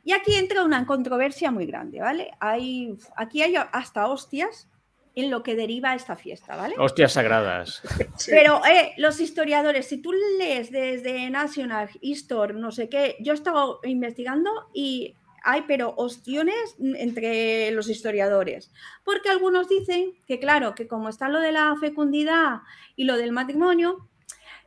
Y 0.03 0.13
aquí 0.13 0.35
entra 0.35 0.63
una 0.63 0.85
controversia 0.85 1.51
muy 1.51 1.65
grande, 1.65 1.99
¿vale? 2.01 2.31
Hay, 2.39 2.97
aquí 3.15 3.41
hay 3.41 3.55
hasta 3.55 4.07
hostias 4.07 4.67
en 5.13 5.29
lo 5.29 5.43
que 5.43 5.55
deriva 5.55 5.93
esta 5.93 6.15
fiesta, 6.15 6.55
¿vale? 6.55 6.75
Hostias 6.77 7.13
sagradas. 7.13 7.81
Pero 8.27 8.65
eh, 8.65 8.93
los 8.97 9.19
historiadores, 9.19 9.87
si 9.87 10.01
tú 10.01 10.13
lees 10.39 10.71
desde 10.71 11.29
National 11.29 11.89
History, 11.99 12.53
no 12.53 12.71
sé 12.71 12.89
qué, 12.89 13.17
yo 13.19 13.33
he 13.33 13.35
estado 13.35 13.79
investigando 13.83 14.49
y 14.73 15.15
hay 15.43 15.63
pero 15.67 15.93
ostiones 15.97 16.75
entre 16.79 17.71
los 17.71 17.89
historiadores, 17.89 18.71
porque 19.03 19.29
algunos 19.29 19.67
dicen 19.67 20.13
que 20.27 20.39
claro, 20.39 20.75
que 20.75 20.87
como 20.87 21.09
está 21.09 21.29
lo 21.29 21.39
de 21.39 21.51
la 21.51 21.75
fecundidad 21.79 22.59
y 22.95 23.05
lo 23.05 23.17
del 23.17 23.31
matrimonio, 23.31 24.07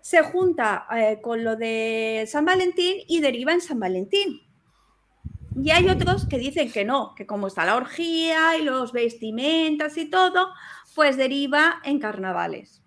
se 0.01 0.23
junta 0.23 0.87
eh, 0.95 1.21
con 1.23 1.45
lo 1.45 1.57
de 1.57 2.25
San 2.29 2.45
Valentín 2.45 2.97
y 3.09 3.21
deriva 3.21 3.53
en 3.53 3.61
San 3.63 3.81
Valentín. 3.81 4.43
Y 5.57 5.71
hay 5.71 5.89
otros 5.89 6.27
que 6.27 6.39
dicen 6.39 6.71
que 6.71 6.85
no, 6.85 7.15
que 7.15 7.27
como 7.27 7.47
está 7.47 7.65
la 7.65 7.77
orgía 7.77 8.59
y 8.59 8.63
los 8.63 8.93
vestimentas 8.93 9.97
y 9.97 10.11
todo, 10.11 10.49
pues 10.95 11.17
deriva 11.17 11.81
en 11.85 11.99
carnavales. 11.99 12.83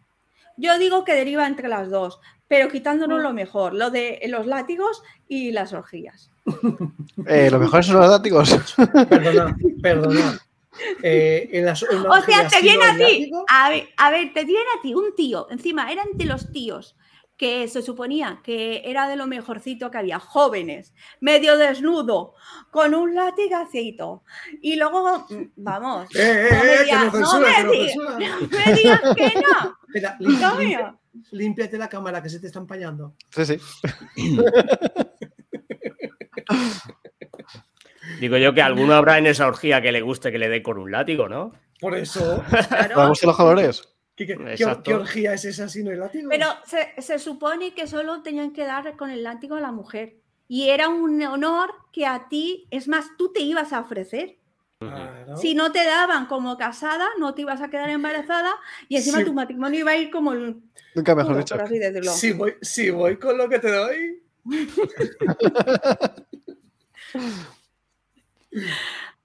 Yo 0.58 0.78
digo 0.78 1.06
que 1.06 1.14
deriva 1.14 1.48
entre 1.48 1.68
las 1.68 1.90
dos, 1.90 2.20
pero 2.48 2.70
quitándonos 2.70 3.22
lo 3.22 3.34
mejor, 3.34 3.74
lo 3.74 3.90
de 3.90 4.20
los 4.28 4.48
látigos 4.48 5.04
y 5.28 5.52
las 5.52 5.74
orgías. 5.74 6.32
Eh, 7.26 7.50
lo 7.52 7.60
mejor 7.60 7.84
son 7.84 7.98
los 7.98 8.10
látigos. 8.10 8.56
Perdona, 9.10 9.58
perdona. 9.82 10.40
Eh, 11.02 11.66
o 11.68 12.22
sea, 12.22 12.48
te 12.48 12.62
viene 12.62 12.86
a 12.86 12.96
ti, 12.96 13.32
a 13.50 13.70
ver, 13.70 13.90
a 13.98 14.12
ver, 14.12 14.32
te 14.34 14.46
viene 14.46 14.66
a 14.78 14.82
ti 14.82 14.94
un 14.94 15.16
tío, 15.16 15.48
encima 15.50 15.92
eran 15.92 16.06
de 16.14 16.26
los 16.26 16.52
tíos 16.52 16.96
que 17.38 17.68
se 17.68 17.82
suponía 17.84 18.42
que 18.44 18.82
era 18.86 19.08
de 19.08 19.16
lo 19.16 19.28
mejorcito 19.28 19.92
que 19.92 19.98
había, 20.00 20.20
jóvenes, 20.20 20.94
medio 21.22 21.56
desnudo, 21.58 22.34
con 22.72 22.96
un 22.96 23.14
latigacito. 23.16 24.24
Y 24.62 24.76
luego, 24.76 25.26
vamos, 25.56 26.08
¡Eh, 26.16 26.50
eh, 26.50 26.50
no 26.52 26.64
me 26.64 26.74
eh! 26.74 26.84
Digas- 26.84 27.04
no 27.06 27.12
que 27.12 27.18
me 27.18 27.64
no 27.64 27.72
digas- 27.72 27.92
censura. 27.92 28.20
no 28.20 28.48
me 28.66 28.74
digas 28.74 29.02
que 29.16 29.34
no. 29.40 29.78
Espera, 29.88 30.18
lim- 30.20 30.40
Coño. 30.40 30.60
limpia- 30.60 30.98
límpiate 31.32 31.78
la 31.78 31.88
cámara 31.90 32.22
que 32.22 32.30
se 32.30 32.40
te 32.40 32.48
está 32.48 32.60
empañando. 32.60 33.14
Sí, 33.32 33.46
sí. 33.46 33.60
Digo 38.20 38.38
yo 38.38 38.54
que 38.54 38.62
alguno 38.62 38.94
habrá 38.94 39.18
en 39.18 39.28
esa 39.28 39.48
orgía 39.48 39.82
que 39.82 39.92
le 39.92 40.02
guste 40.02 40.32
que 40.32 40.38
le 40.38 40.50
dé 40.50 40.64
con 40.64 40.78
un 40.78 40.92
látigo, 40.92 41.28
¿no? 41.28 41.52
Por 41.80 41.96
eso, 41.96 42.44
Claro. 42.70 42.96
¿Vamos 42.96 43.24
a 43.24 43.28
los 43.28 43.36
colores? 43.36 43.97
¿Qué, 44.18 44.26
qué- 44.28 44.56
qué- 44.84 44.94
orgía 44.94 45.34
es 45.34 45.46
esa 45.46 45.70
si 45.70 45.82
no 45.84 45.92
hay 45.92 45.98
látigo? 45.98 46.30
Pero 46.30 46.48
se, 46.66 46.94
se 47.02 47.18
supone 47.20 47.74
que 47.74 47.88
solo 47.88 48.22
tenían 48.24 48.52
que 48.52 48.66
dar 48.66 48.98
con 48.98 49.10
el 49.12 49.24
látigo 49.24 49.56
a 49.56 49.62
la 49.62 49.72
mujer. 49.72 50.18
Y 50.50 50.70
era 50.70 50.90
un 50.90 51.22
honor 51.24 51.72
que 51.94 52.06
a 52.06 52.28
ti, 52.28 52.68
es 52.72 52.88
más, 52.90 53.06
tú 53.18 53.32
te 53.32 53.40
ibas 53.42 53.72
a 53.74 53.80
ofrecer. 53.80 54.36
Claro. 54.80 55.38
Si 55.38 55.56
no 55.56 55.72
te 55.72 55.84
daban 55.86 56.26
como 56.28 56.56
casada, 56.58 57.08
no 57.20 57.34
te 57.34 57.42
ibas 57.42 57.62
a 57.62 57.70
quedar 57.70 57.90
embarazada 57.90 58.54
y 58.90 58.98
encima 58.98 59.20
Sí. 59.20 59.26
tu 59.26 59.34
matrimonio 59.34 59.80
iba 59.80 59.92
a 59.92 59.98
ir 59.98 60.12
como 60.12 60.34
el 60.34 60.62
Nunca 60.94 61.16
mejor 61.16 61.32
culo, 61.34 61.40
dicho. 61.40 61.56
por 61.56 61.64
así 61.66 61.80
decirlo. 61.80 62.12
Si 62.12 62.32
voy, 62.34 62.56
si 62.62 62.90
voy 62.92 63.18
con 63.18 63.38
lo 63.38 63.48
que 63.50 63.60
te 63.60 63.72
doy. 63.72 64.22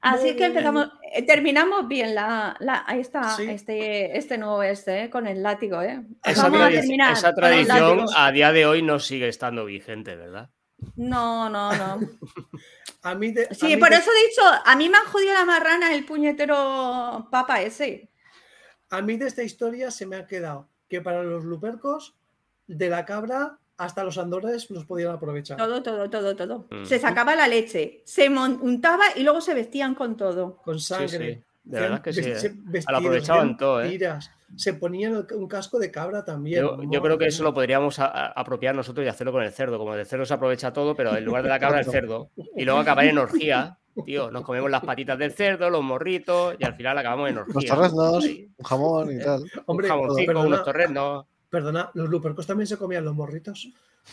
Así 0.00 0.36
que 0.36 0.46
empezamos, 0.46 0.90
eh, 1.12 1.22
terminamos 1.22 1.88
bien 1.88 2.14
la, 2.14 2.56
la- 2.60 2.84
esta, 2.96 3.36
Sí. 3.36 3.44
este, 3.50 4.16
este 4.16 4.38
nuevo 4.38 4.62
este, 4.62 5.04
eh, 5.04 5.10
con 5.10 5.26
el 5.26 5.42
látigo, 5.42 5.82
¿eh? 5.82 6.02
Esa, 6.24 6.44
Vamos 6.44 6.60
a 6.62 6.70
terminar 6.70 7.12
esa 7.12 7.34
tradición 7.34 8.06
a 8.16 8.30
día 8.30 8.52
de 8.52 8.66
hoy 8.66 8.82
no 8.82 8.98
sigue 9.00 9.28
estando 9.28 9.64
vigente, 9.64 10.14
¿verdad? 10.16 10.50
No, 10.96 11.48
no, 11.50 11.72
no. 11.74 11.98
A 13.02 13.14
mí 13.14 13.30
de, 13.30 13.46
a 13.48 13.54
Sí, 13.54 13.66
mí 13.66 13.76
por 13.76 13.90
de- 13.90 13.96
eso 13.96 14.10
he 14.10 14.28
dicho, 14.28 14.42
a 14.64 14.74
mí 14.76 14.88
me 14.88 14.98
han 14.98 15.04
jodido 15.04 15.32
la 15.32 15.44
marrana 15.44 15.94
el 15.94 16.04
puñetero 16.04 17.28
papa 17.30 17.62
ese. 17.62 18.08
a 18.90 19.00
mí 19.02 19.16
de 19.16 19.28
esta 19.28 19.42
historia 19.44 19.90
se 19.92 20.04
me 20.04 20.16
ha 20.16 20.26
quedado 20.26 20.68
que 20.88 21.00
para 21.00 21.22
los 21.22 21.44
lupercos, 21.44 22.16
de 22.66 22.88
la 22.88 23.04
cabra 23.04 23.58
hasta 23.78 24.04
los 24.04 24.18
andores 24.18 24.68
los 24.70 24.84
podían 24.84 25.12
aprovechar. 25.12 25.56
Todo, 25.56 25.82
todo, 25.82 26.10
todo, 26.10 26.36
todo. 26.36 26.66
Mm. 26.70 26.84
Se 26.84 26.98
sacaba 26.98 27.34
la 27.34 27.48
leche, 27.48 28.02
se 28.04 28.28
mon- 28.28 28.58
untaba 28.60 29.04
y 29.16 29.22
luego 29.22 29.40
se 29.40 29.54
vestían 29.54 29.94
con 29.94 30.16
todo. 30.16 30.56
Con 30.64 30.78
sangre. 30.80 31.08
sí. 31.36 31.44
De 31.64 31.80
verdad 31.80 32.00
que 32.00 32.12
sí. 32.14 32.20
¿eh? 32.20 32.32
vestidos, 32.64 32.86
aprovechaban 32.88 33.56
todo, 33.58 33.82
¿eh? 33.82 33.90
tiras. 33.90 34.30
Se 34.56 34.72
ponían 34.72 35.26
un 35.34 35.46
casco 35.48 35.78
de 35.78 35.90
cabra 35.90 36.24
también. 36.24 36.62
Yo, 36.62 36.80
yo 36.90 37.02
creo 37.02 37.18
que 37.18 37.26
eso 37.26 37.42
lo 37.42 37.52
podríamos 37.52 37.98
a- 37.98 38.06
a- 38.06 38.26
apropiar 38.28 38.74
nosotros 38.74 39.04
y 39.04 39.08
hacerlo 39.08 39.32
con 39.32 39.42
el 39.42 39.52
cerdo. 39.52 39.76
Como 39.78 39.94
el 39.94 40.06
cerdo 40.06 40.24
se 40.24 40.32
aprovecha 40.34 40.72
todo, 40.72 40.94
pero 40.96 41.14
en 41.14 41.24
lugar 41.24 41.42
de 41.42 41.50
la 41.50 41.58
cabra, 41.60 41.80
el 41.80 41.84
cerdo. 41.84 42.30
Y 42.56 42.64
luego 42.64 42.80
acabar 42.80 43.04
en 43.04 43.18
orgía. 43.18 43.78
Tío, 44.06 44.30
nos 44.30 44.42
comemos 44.44 44.70
las 44.70 44.82
patitas 44.82 45.18
del 45.18 45.32
cerdo, 45.32 45.68
los 45.70 45.82
morritos 45.82 46.54
y 46.58 46.64
al 46.64 46.74
final 46.74 46.96
acabamos 46.96 47.28
en 47.30 47.38
orgía. 47.38 47.54
Los 47.54 47.66
torreznos, 47.66 48.24
un 48.24 48.64
jamón 48.64 49.12
y 49.12 49.18
tal. 49.18 49.42
Hombre, 49.66 49.86
un 49.88 49.96
jamoncico, 49.98 50.26
perdona, 50.32 50.46
unos 50.46 50.64
torreznos. 50.64 51.26
Perdona, 51.50 51.90
los 51.94 52.08
lupercos 52.08 52.46
también 52.46 52.66
se 52.66 52.76
comían 52.76 53.04
los 53.04 53.14
morritos. 53.14 53.68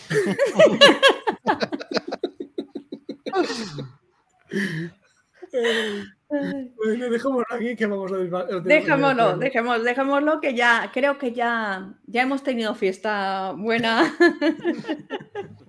Bueno, 6.27 7.09
dejémoslo 7.09 7.45
aquí 7.49 7.75
que 7.75 7.85
vamos 7.85 8.11
a 8.11 8.59
Dejémoslo, 8.61 9.37
dejémoslo, 9.37 9.83
dejémoslo 9.83 10.41
que 10.41 10.53
ya, 10.53 10.91
creo 10.93 11.17
que 11.17 11.31
ya, 11.31 11.93
ya 12.07 12.23
hemos 12.23 12.43
tenido 12.43 12.75
fiesta 12.75 13.53
buena. 13.55 14.13